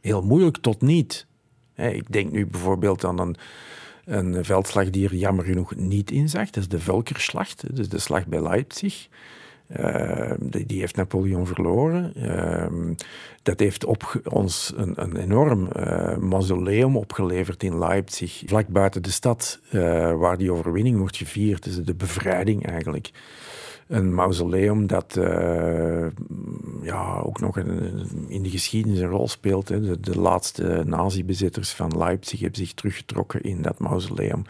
Heel 0.00 0.22
moeilijk 0.22 0.56
tot 0.56 0.80
niet. 0.80 1.26
Ik 1.76 2.12
denk 2.12 2.32
nu 2.32 2.46
bijvoorbeeld 2.46 3.04
aan 3.04 3.18
een, 3.18 3.36
een 4.04 4.44
veldslag 4.44 4.90
die 4.90 5.08
er 5.08 5.14
jammer 5.14 5.44
genoeg 5.44 5.74
niet 5.74 6.10
in 6.10 6.28
zag. 6.28 6.50
Dat 6.50 6.62
is 6.62 6.68
de 6.68 6.80
Vulkerslacht, 6.80 7.76
dus 7.76 7.88
de 7.88 7.98
slag 7.98 8.26
bij 8.26 8.42
Leipzig. 8.42 9.08
Uh, 9.80 10.32
die 10.66 10.80
heeft 10.80 10.96
Napoleon 10.96 11.46
verloren. 11.46 12.12
Uh, 12.16 12.94
dat 13.42 13.60
heeft 13.60 13.84
op 13.84 14.20
ons 14.30 14.72
een, 14.76 14.92
een 15.02 15.16
enorm 15.16 15.68
uh, 15.76 16.16
mausoleum 16.16 16.96
opgeleverd 16.96 17.62
in 17.62 17.78
Leipzig, 17.78 18.42
vlak 18.46 18.68
buiten 18.68 19.02
de 19.02 19.10
stad, 19.10 19.60
eh, 19.70 19.80
waar 20.12 20.38
die 20.38 20.52
overwinning 20.52 20.98
wordt 20.98 21.16
gevierd. 21.16 21.64
Dus 21.64 21.76
de 21.76 21.94
bevrijding 21.94 22.66
eigenlijk 22.66 23.10
een 23.86 24.14
mausoleum 24.14 24.86
dat 24.86 25.16
uh, 25.18 26.06
ja, 26.82 27.20
ook 27.24 27.40
nog 27.40 27.58
in 28.28 28.42
de 28.42 28.50
geschiedenis 28.50 28.98
een 28.98 29.08
rol 29.08 29.28
speelt. 29.28 29.68
Hè. 29.68 30.00
De, 30.00 30.18
laatste 30.18 30.82
nazi-bezitters 30.86 31.70
van 31.70 31.98
Leipzig 31.98 32.40
hebben 32.40 32.58
zich 32.58 32.74
teruggetrokken 32.74 33.42
in 33.42 33.62
dat 33.62 33.78
mausoleum. 33.78 34.42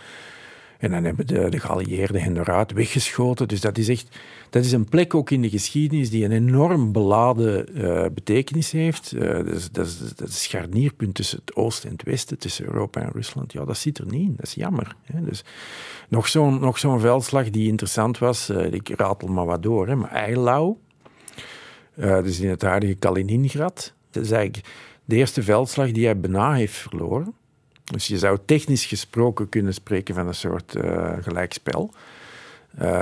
En 0.78 0.90
dan 0.90 1.04
hebben 1.04 1.26
de, 1.26 1.48
de 1.48 1.60
geallieerden 1.60 2.22
hen 2.22 2.36
eruit 2.36 2.72
weggeschoten. 2.72 3.48
Dus 3.48 3.60
dat 3.60 3.78
is 3.78 3.88
echt 3.88 4.18
dat 4.52 4.64
is 4.64 4.72
een 4.72 4.88
plek 4.88 5.14
ook 5.14 5.30
in 5.30 5.42
de 5.42 5.50
geschiedenis 5.50 6.10
die 6.10 6.24
een 6.24 6.32
enorm 6.32 6.92
beladen 6.92 7.78
uh, 7.78 8.06
betekenis 8.14 8.70
heeft. 8.70 9.12
Uh, 9.12 9.32
dat, 9.32 9.46
is, 9.46 9.70
dat, 9.70 9.86
is, 9.86 9.98
dat 10.16 10.28
is 10.28 10.42
scharnierpunt 10.42 11.14
tussen 11.14 11.38
het 11.44 11.56
oosten 11.56 11.88
en 11.88 11.96
het 11.96 12.04
westen, 12.04 12.38
tussen 12.38 12.64
Europa 12.64 13.00
en 13.00 13.10
Rusland. 13.12 13.52
Ja, 13.52 13.64
dat 13.64 13.76
zit 13.76 13.98
er 13.98 14.06
niet 14.06 14.28
in. 14.28 14.34
Dat 14.36 14.46
is 14.46 14.54
jammer. 14.54 14.96
Hè. 15.02 15.24
Dus 15.24 15.44
nog 16.12 16.28
zo'n 16.28 16.60
nog 16.60 16.78
zo'n 16.78 17.00
veldslag 17.00 17.50
die 17.50 17.68
interessant 17.68 18.18
was. 18.18 18.50
Uh, 18.50 18.72
ik 18.72 18.88
ratel 18.88 19.28
maar 19.28 19.46
wat 19.46 19.62
door. 19.62 19.86
Hè. 19.88 19.96
Maar 19.96 20.10
Eilau, 20.10 20.76
dus 21.94 22.40
in 22.40 22.48
het 22.48 22.62
huidige 22.62 22.94
Kaliningrad. 22.94 23.92
Dat 24.10 24.24
is 24.24 24.30
eigenlijk 24.30 24.68
de 25.04 25.16
eerste 25.16 25.42
veldslag 25.42 25.90
die 25.90 26.04
hij 26.04 26.20
bijna 26.20 26.52
heeft 26.52 26.74
verloren. 26.74 27.34
Dus 27.84 28.06
je 28.06 28.18
zou 28.18 28.38
technisch 28.44 28.84
gesproken 28.84 29.48
kunnen 29.48 29.74
spreken 29.74 30.14
van 30.14 30.26
een 30.26 30.34
soort 30.34 30.74
uh, 30.74 31.12
gelijkspel. 31.20 31.90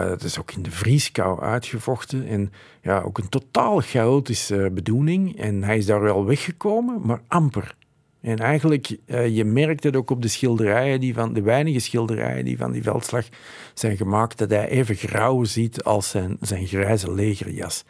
Dat 0.08 0.22
is 0.22 0.38
ook 0.38 0.52
in 0.52 0.62
de 0.62 0.70
vrieskou 0.70 1.40
uitgevochten. 1.40 2.26
En 2.26 2.52
ja, 2.82 3.00
ook 3.00 3.18
een 3.18 3.28
totaal 3.28 3.80
chaotische 3.80 4.70
bedoeling. 4.72 5.38
En 5.38 5.62
hij 5.62 5.76
is 5.76 5.86
daar 5.86 6.00
wel 6.00 6.24
weggekomen, 6.24 7.00
maar 7.02 7.22
amper. 7.28 7.74
En 8.20 8.38
eigenlijk, 8.38 8.96
uh, 9.06 9.36
je 9.36 9.44
merkt 9.44 9.84
het 9.84 9.96
ook 9.96 10.10
op 10.10 10.22
de 10.22 10.28
schilderijen, 10.28 11.00
die 11.00 11.14
van, 11.14 11.32
de 11.32 11.42
weinige 11.42 11.78
schilderijen 11.78 12.44
die 12.44 12.56
van 12.56 12.72
die 12.72 12.82
veldslag 12.82 13.26
zijn 13.74 13.96
gemaakt, 13.96 14.38
dat 14.38 14.50
hij 14.50 14.68
even 14.68 14.94
grauw 14.94 15.44
ziet 15.44 15.82
als 15.84 16.08
zijn, 16.08 16.36
zijn 16.40 16.66
grijze 16.66 17.12
legerjas. 17.12 17.84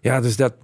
Ja, 0.00 0.20
dus 0.20 0.36
dat, 0.36 0.54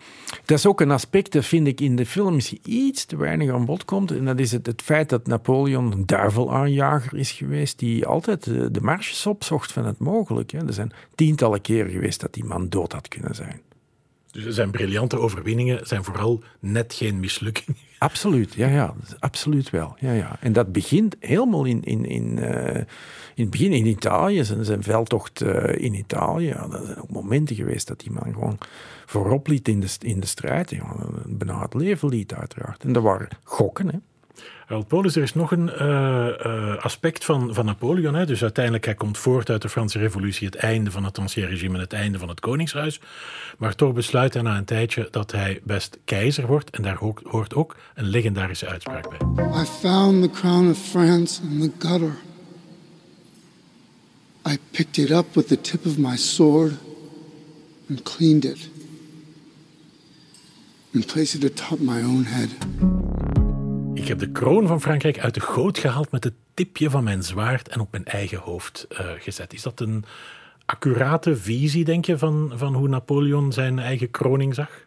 dat 0.45 0.59
is 0.59 0.67
ook 0.67 0.81
een 0.81 0.91
aspect 0.91 1.33
dat 1.33 1.45
vind 1.45 1.67
ik 1.67 1.81
in 1.81 1.97
de 1.97 2.07
film 2.07 2.39
iets 2.65 3.05
te 3.05 3.17
weinig 3.17 3.51
aan 3.51 3.65
bod 3.65 3.85
komt. 3.85 4.11
En 4.11 4.25
dat 4.25 4.39
is 4.39 4.53
het, 4.53 4.67
het 4.67 4.83
feit 4.83 5.09
dat 5.09 5.27
Napoleon 5.27 5.93
een 5.93 6.07
duivelaanjager 6.07 7.19
is 7.19 7.31
geweest, 7.31 7.79
die 7.79 8.07
altijd 8.07 8.45
de, 8.45 8.71
de 8.71 8.81
marges 8.81 9.27
opzocht 9.27 9.73
van 9.73 9.87
het 9.87 9.99
mogelijke. 9.99 10.57
Er 10.57 10.73
zijn 10.73 10.93
tientallen 11.15 11.61
keren 11.61 11.91
geweest 11.91 12.21
dat 12.21 12.35
die 12.35 12.45
man 12.45 12.69
dood 12.69 12.93
had 12.93 13.09
kunnen 13.09 13.35
zijn. 13.35 13.61
Dus 14.31 14.55
zijn 14.55 14.71
briljante 14.71 15.19
overwinningen 15.19 15.87
zijn 15.87 16.05
vooral 16.05 16.43
net 16.61 16.95
geen 16.95 17.21
mislukking. 17.21 17.77
Absoluut, 18.03 18.55
ja, 18.55 18.69
ja, 18.69 18.95
absoluut 19.19 19.71
wel. 19.71 19.95
Ja, 19.99 20.13
ja. 20.13 20.37
En 20.41 20.53
dat 20.53 20.73
begint 20.73 21.17
helemaal 21.21 21.65
in, 21.65 21.83
in, 21.83 22.05
in, 22.05 22.37
uh, 22.37 22.77
in 23.35 23.43
het 23.43 23.51
begin 23.51 23.73
in 23.73 23.87
Italië, 23.87 24.45
zijn, 24.45 24.65
zijn 24.65 24.83
veldtocht 24.83 25.43
uh, 25.43 25.65
in 25.77 25.95
Italië. 25.95 26.47
Ja, 26.47 26.67
er 26.71 26.87
zijn 26.87 27.03
ook 27.03 27.11
momenten 27.11 27.57
geweest 27.57 27.87
dat 27.87 28.01
die 28.01 28.11
man 28.11 28.33
gewoon 28.33 28.59
voorop 29.07 29.47
liet 29.47 29.69
in 29.69 29.81
de, 29.81 29.89
in 29.99 30.21
de 30.21 30.27
strijd. 30.27 30.71
Ja, 30.71 30.95
bijna 31.27 31.63
het 31.63 31.75
leven 31.75 32.09
liet, 32.09 32.35
uiteraard. 32.35 32.85
En 32.85 32.93
dat 32.93 33.03
waren 33.03 33.29
gokken, 33.43 33.89
hè. 33.89 33.99
Polis, 34.81 35.17
er 35.17 35.23
is 35.23 35.35
nog 35.35 35.51
een 35.51 35.71
uh, 35.81 36.77
aspect 36.77 37.25
van, 37.25 37.55
van 37.55 37.65
Napoleon. 37.65 38.15
Hè. 38.15 38.27
Dus 38.27 38.43
uiteindelijk, 38.43 38.85
hij 38.85 38.95
komt 38.95 39.19
voort 39.19 39.51
uit 39.51 39.63
de 39.63 39.69
Franse 39.69 39.99
revolutie, 39.99 40.47
het 40.47 40.57
einde 40.57 40.91
van 40.91 41.05
het 41.05 41.19
ancien 41.19 41.47
regime 41.47 41.75
en 41.75 41.81
het 41.81 41.93
einde 41.93 42.19
van 42.19 42.29
het 42.29 42.41
koningshuis. 42.41 43.01
Maar 43.59 43.75
toch 43.75 43.93
besluit 43.93 44.35
hij 44.35 44.43
na 44.43 44.57
een 44.57 44.65
tijdje 44.65 45.09
dat 45.11 45.33
hij 45.33 45.61
best 45.65 45.99
keizer 46.05 46.47
wordt. 46.47 46.71
En 46.71 46.83
daar 46.83 46.99
hoort 47.25 47.55
ook 47.55 47.77
een 47.95 48.07
legendarische 48.07 48.67
uitspraak 48.67 49.09
bij. 49.09 49.45
I 49.63 49.65
found 49.65 50.23
the 50.23 50.31
crown 50.31 50.71
of 50.71 50.79
France 50.79 51.43
in 51.43 51.61
the 51.61 51.87
gutter. 51.89 52.13
I 54.49 54.59
picked 54.71 54.99
it 54.99 55.11
up 55.11 55.35
with 55.35 55.49
the 55.49 55.61
tip 55.61 55.87
of 55.87 55.99
my 55.99 56.17
sword 56.17 56.73
and 57.89 58.03
cleaned 58.03 58.45
it. 58.45 58.71
And 60.95 61.07
placed 61.07 61.43
it 61.43 61.61
atop 61.61 61.79
my 61.79 62.03
own 62.03 62.25
head. 62.25 62.49
Ik 64.03 64.09
heb 64.09 64.19
de 64.19 64.31
kroon 64.31 64.67
van 64.67 64.81
Frankrijk 64.81 65.19
uit 65.19 65.35
de 65.35 65.41
goot 65.41 65.79
gehaald 65.79 66.11
met 66.11 66.25
het 66.25 66.35
tipje 66.55 66.91
van 66.91 67.05
mijn 67.05 67.23
zwaard 67.23 67.69
en 67.69 67.81
op 67.81 67.91
mijn 67.91 68.05
eigen 68.05 68.39
hoofd 68.39 68.87
uh, 68.91 68.99
gezet. 69.19 69.53
Is 69.53 69.63
dat 69.63 69.81
een 69.81 70.05
accurate 70.67 71.37
visie, 71.37 71.85
denk 71.85 72.05
je, 72.05 72.19
van, 72.19 72.53
van 72.55 72.75
hoe 72.75 72.89
Napoleon 72.89 73.53
zijn 73.53 73.79
eigen 73.79 74.11
kroning 74.11 74.55
zag? 74.55 74.87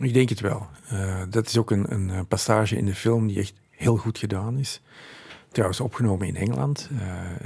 Ik 0.00 0.14
denk 0.14 0.28
het 0.28 0.40
wel. 0.40 0.66
Uh, 0.92 1.22
dat 1.30 1.46
is 1.46 1.58
ook 1.58 1.70
een, 1.70 1.92
een, 1.92 2.26
passage 2.26 2.76
in 2.76 2.84
de 2.84 2.94
film 2.94 3.26
die 3.26 3.38
echt 3.38 3.54
heel 3.70 3.96
goed 3.96 4.18
gedaan 4.18 4.58
is. 4.58 4.80
Trouwens 5.48 5.80
opgenomen 5.80 6.26
in 6.26 6.36
Engeland, 6.36 6.90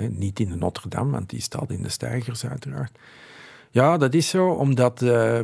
niet 0.09 0.41
in 0.41 0.59
Notre 0.59 0.89
Dame, 0.89 1.11
want 1.11 1.31
die 1.31 1.41
staat 1.41 1.71
in 1.71 1.83
de 1.83 1.89
stijgers 1.89 2.47
uiteraard. 2.47 2.99
Ja, 3.73 3.97
dat 3.97 4.15
is 4.15 4.29
zo, 4.29 4.49
omdat 4.49 5.03
uh, 5.03 5.41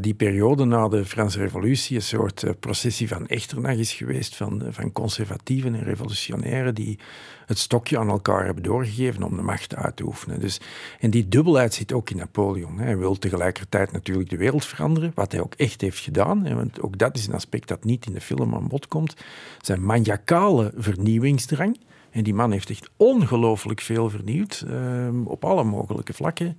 die 0.00 0.14
periode 0.14 0.64
na 0.64 0.88
de 0.88 1.04
Franse 1.04 1.38
Revolutie 1.38 1.96
een 1.96 2.02
soort 2.02 2.42
uh, 2.42 2.50
processie 2.60 3.08
van 3.08 3.26
echternach 3.26 3.76
is 3.76 3.92
geweest 3.92 4.36
van, 4.36 4.62
van 4.70 4.92
conservatieven 4.92 5.74
en 5.74 5.82
revolutionairen 5.82 6.74
die 6.74 6.98
het 7.46 7.58
stokje 7.58 7.98
aan 7.98 8.08
elkaar 8.08 8.44
hebben 8.44 8.62
doorgegeven 8.62 9.22
om 9.22 9.36
de 9.36 9.42
macht 9.42 9.74
uit 9.74 9.96
te 9.96 10.04
oefenen. 10.04 10.40
Dus, 10.40 10.60
en 11.00 11.10
die 11.10 11.28
dubbelheid 11.28 11.74
zit 11.74 11.92
ook 11.92 12.10
in 12.10 12.16
Napoleon. 12.16 12.78
Hij 12.78 12.98
wil 12.98 13.18
tegelijkertijd 13.18 13.92
natuurlijk 13.92 14.30
de 14.30 14.36
wereld 14.36 14.64
veranderen, 14.64 15.12
wat 15.14 15.32
hij 15.32 15.40
ook 15.40 15.54
echt 15.54 15.80
heeft 15.80 15.98
gedaan. 15.98 16.44
Hè, 16.44 16.54
want 16.54 16.80
ook 16.80 16.98
dat 16.98 17.16
is 17.16 17.26
een 17.26 17.34
aspect 17.34 17.68
dat 17.68 17.84
niet 17.84 18.06
in 18.06 18.12
de 18.12 18.20
film 18.20 18.54
aan 18.54 18.68
bod 18.68 18.88
komt. 18.88 19.16
Zijn 19.60 19.84
maniacale 19.84 20.72
vernieuwingsdrang. 20.76 21.78
En 22.10 22.22
die 22.22 22.34
man 22.34 22.52
heeft 22.52 22.70
echt 22.70 22.90
ongelooflijk 22.96 23.80
veel 23.80 24.10
vernieuwd 24.10 24.64
uh, 24.68 25.08
op 25.24 25.44
alle 25.44 25.64
mogelijke 25.64 26.12
vlakken. 26.12 26.58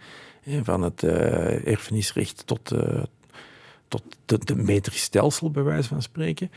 Van 0.64 0.82
het 0.82 1.04
uh, 1.04 1.68
erfenisrecht 1.68 2.48
tot, 2.48 2.72
uh, 2.74 3.04
tot 3.88 4.04
het 4.26 4.56
metrisch 4.56 5.02
stelsel, 5.02 5.52
bij 5.52 5.64
wijze 5.64 5.88
van 5.88 6.02
spreken. 6.02 6.52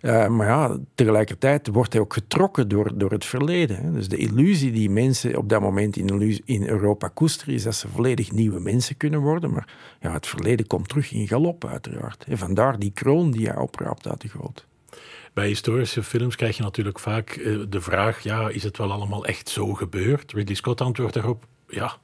Uh, 0.00 0.26
maar 0.28 0.46
ja, 0.46 0.78
tegelijkertijd 0.94 1.68
wordt 1.68 1.92
hij 1.92 2.02
ook 2.02 2.12
getrokken 2.12 2.68
door, 2.68 2.98
door 2.98 3.10
het 3.10 3.24
verleden. 3.24 3.92
Dus 3.92 4.08
de 4.08 4.16
illusie 4.16 4.72
die 4.72 4.90
mensen 4.90 5.36
op 5.36 5.48
dat 5.48 5.60
moment 5.60 5.96
in, 5.96 6.42
in 6.44 6.68
Europa 6.68 7.08
koesteren, 7.08 7.54
is 7.54 7.62
dat 7.62 7.74
ze 7.74 7.88
volledig 7.88 8.32
nieuwe 8.32 8.60
mensen 8.60 8.96
kunnen 8.96 9.20
worden. 9.20 9.52
Maar 9.52 9.68
ja, 10.00 10.12
het 10.12 10.26
verleden 10.26 10.66
komt 10.66 10.88
terug 10.88 11.12
in 11.12 11.28
galop, 11.28 11.64
uiteraard. 11.64 12.24
En 12.28 12.38
vandaar 12.38 12.78
die 12.78 12.90
kroon 12.94 13.30
die 13.30 13.46
hij 13.46 13.56
opraapt 13.56 14.08
uit 14.08 14.20
de 14.20 14.28
goot. 14.28 14.66
Bij 15.32 15.46
historische 15.46 16.02
films 16.02 16.36
krijg 16.36 16.56
je 16.56 16.62
natuurlijk 16.62 16.98
vaak 16.98 17.40
de 17.68 17.80
vraag: 17.80 18.22
ja, 18.22 18.48
is 18.48 18.62
het 18.62 18.78
wel 18.78 18.92
allemaal 18.92 19.24
echt 19.24 19.48
zo 19.48 19.74
gebeurd? 19.74 20.32
Ridley 20.32 20.56
Scott 20.56 20.80
antwoordt 20.80 21.14
daarop: 21.14 21.46
ja. 21.68 21.96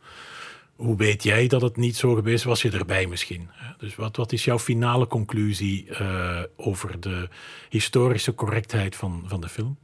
Hoe 0.79 0.97
weet 0.97 1.23
jij 1.23 1.47
dat 1.47 1.63
het 1.63 1.77
niet 1.77 1.97
zo 1.97 2.15
geweest 2.15 2.45
was? 2.45 2.63
Je 2.63 2.71
erbij 2.71 3.07
misschien. 3.07 3.49
Dus 3.79 3.97
wat, 3.97 4.17
wat 4.17 4.33
is 4.33 4.45
jouw 4.45 4.59
finale 4.59 5.07
conclusie 5.07 5.87
uh, 5.91 6.43
over 6.57 7.01
de 7.01 7.29
historische 7.69 8.35
correctheid 8.35 8.97
van, 8.97 9.23
van 9.27 9.41
de 9.41 9.49
film? 9.49 9.77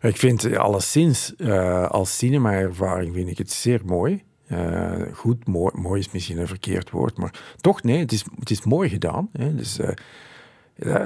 Ik 0.00 0.16
vind 0.16 0.56
alleszins, 0.56 1.34
uh, 1.36 1.88
als 1.88 2.16
cinema-ervaring 2.16 3.14
vind 3.14 3.28
ik 3.28 3.38
het 3.38 3.52
zeer 3.52 3.80
mooi. 3.84 4.22
Uh, 4.48 5.02
goed, 5.12 5.46
mooi, 5.46 5.72
mooi 5.74 6.00
is 6.00 6.10
misschien 6.10 6.38
een 6.38 6.46
verkeerd 6.46 6.90
woord, 6.90 7.16
maar 7.16 7.54
toch, 7.60 7.82
nee, 7.82 7.98
het 7.98 8.12
is, 8.12 8.24
het 8.38 8.50
is 8.50 8.62
mooi 8.62 8.88
gedaan. 8.88 9.28
Hè. 9.32 9.54
Dus, 9.54 9.78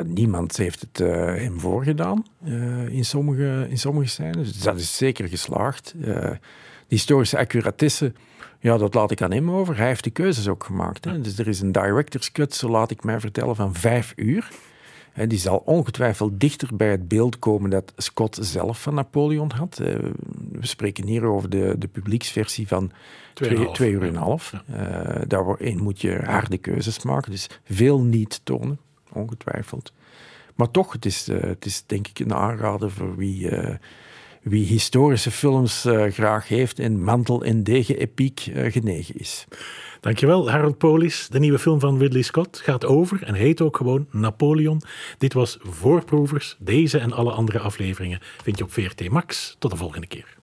niemand 0.05 0.57
heeft 0.57 0.81
het 0.81 0.99
hem 1.39 1.61
voorgedaan 1.61 2.25
in, 2.89 3.05
sommige, 3.05 3.67
in 3.69 3.79
sommige 3.79 4.09
scènes. 4.09 4.53
Dus 4.53 4.63
dat 4.63 4.79
is 4.79 4.97
zeker 4.97 5.29
geslaagd. 5.29 5.95
Historische 6.89 7.39
accuratesse 7.39 8.13
ja, 8.61 8.77
dat 8.77 8.95
laat 8.95 9.11
ik 9.11 9.23
aan 9.23 9.33
hem 9.33 9.51
over. 9.51 9.77
Hij 9.77 9.87
heeft 9.87 10.05
de 10.05 10.11
keuzes 10.11 10.49
ook 10.49 10.65
gemaakt. 10.65 11.05
Hè. 11.05 11.21
Dus 11.21 11.39
er 11.39 11.49
is 11.49 11.61
een 11.61 11.73
director's 11.73 12.33
cut, 12.33 12.55
zo 12.55 12.69
laat 12.69 12.91
ik 12.91 13.05
mij 13.05 13.21
vertellen, 13.21 13.57
van 13.57 13.75
vijf 13.75 14.13
uur. 14.17 14.49
En 15.13 15.29
die 15.29 15.39
zal 15.39 15.63
ongetwijfeld 15.65 16.41
dichter 16.41 16.77
bij 16.77 16.91
het 16.91 17.09
beeld 17.09 17.39
komen 17.39 17.71
dat 17.71 17.93
Scott 17.97 18.39
zelf 18.41 18.83
van 18.83 18.95
Napoleon 18.95 19.51
had. 19.51 19.79
Eh, 19.79 19.95
we 20.53 20.67
spreken 20.67 21.07
hier 21.07 21.25
over 21.25 21.51
de, 21.51 21.75
de 21.79 21.89
publieksversie 21.89 22.69
van 22.69 22.93
twee, 23.35 23.71
twee 23.71 23.93
uur 23.93 24.03
en 24.03 24.09
een 24.09 24.17
half. 24.17 24.55
Ja. 24.67 25.17
Uh, 25.17 25.23
daarin 25.27 25.83
moet 25.83 26.01
je 26.01 26.21
harde 26.25 26.59
keuzes 26.59 27.03
maken, 27.03 27.31
dus 27.31 27.47
veel 27.65 28.01
niet 28.01 28.41
tonen, 28.45 28.79
ongetwijfeld. 29.13 29.93
Maar 30.55 30.71
toch, 30.71 30.93
het 30.93 31.05
is, 31.05 31.29
uh, 31.29 31.41
het 31.41 31.65
is 31.65 31.83
denk 31.87 32.09
ik 32.09 32.19
een 32.19 32.35
aanrader 32.35 32.91
voor 32.91 33.17
wie 33.17 33.51
wie 34.49 34.67
historische 34.67 35.31
films 35.31 35.87
uh, 35.87 36.05
graag 36.13 36.49
heeft 36.49 36.79
en 36.79 37.03
mantel- 37.03 37.45
en 37.45 37.63
degen-epiek 37.63 38.47
uh, 38.47 38.73
genegen 38.73 39.15
is. 39.15 39.47
Dankjewel, 40.01 40.51
Harold 40.51 40.79
Polis. 40.79 41.29
De 41.31 41.39
nieuwe 41.39 41.59
film 41.59 41.81
van 41.81 41.99
Ridley 41.99 42.23
Scott 42.23 42.61
gaat 42.65 42.85
over 42.85 43.23
en 43.23 43.35
heet 43.35 43.61
ook 43.61 43.77
gewoon 43.77 44.07
Napoleon. 44.11 44.83
Dit 45.19 45.33
was 45.33 45.59
Voorproevers. 45.61 46.57
Deze 46.59 46.99
en 46.99 47.13
alle 47.13 47.33
andere 47.33 47.59
afleveringen 47.59 48.21
vind 48.43 48.59
je 48.59 48.65
op 48.65 48.73
VRT 48.73 49.11
Max. 49.11 49.57
Tot 49.59 49.71
de 49.71 49.77
volgende 49.77 50.07
keer. 50.07 50.36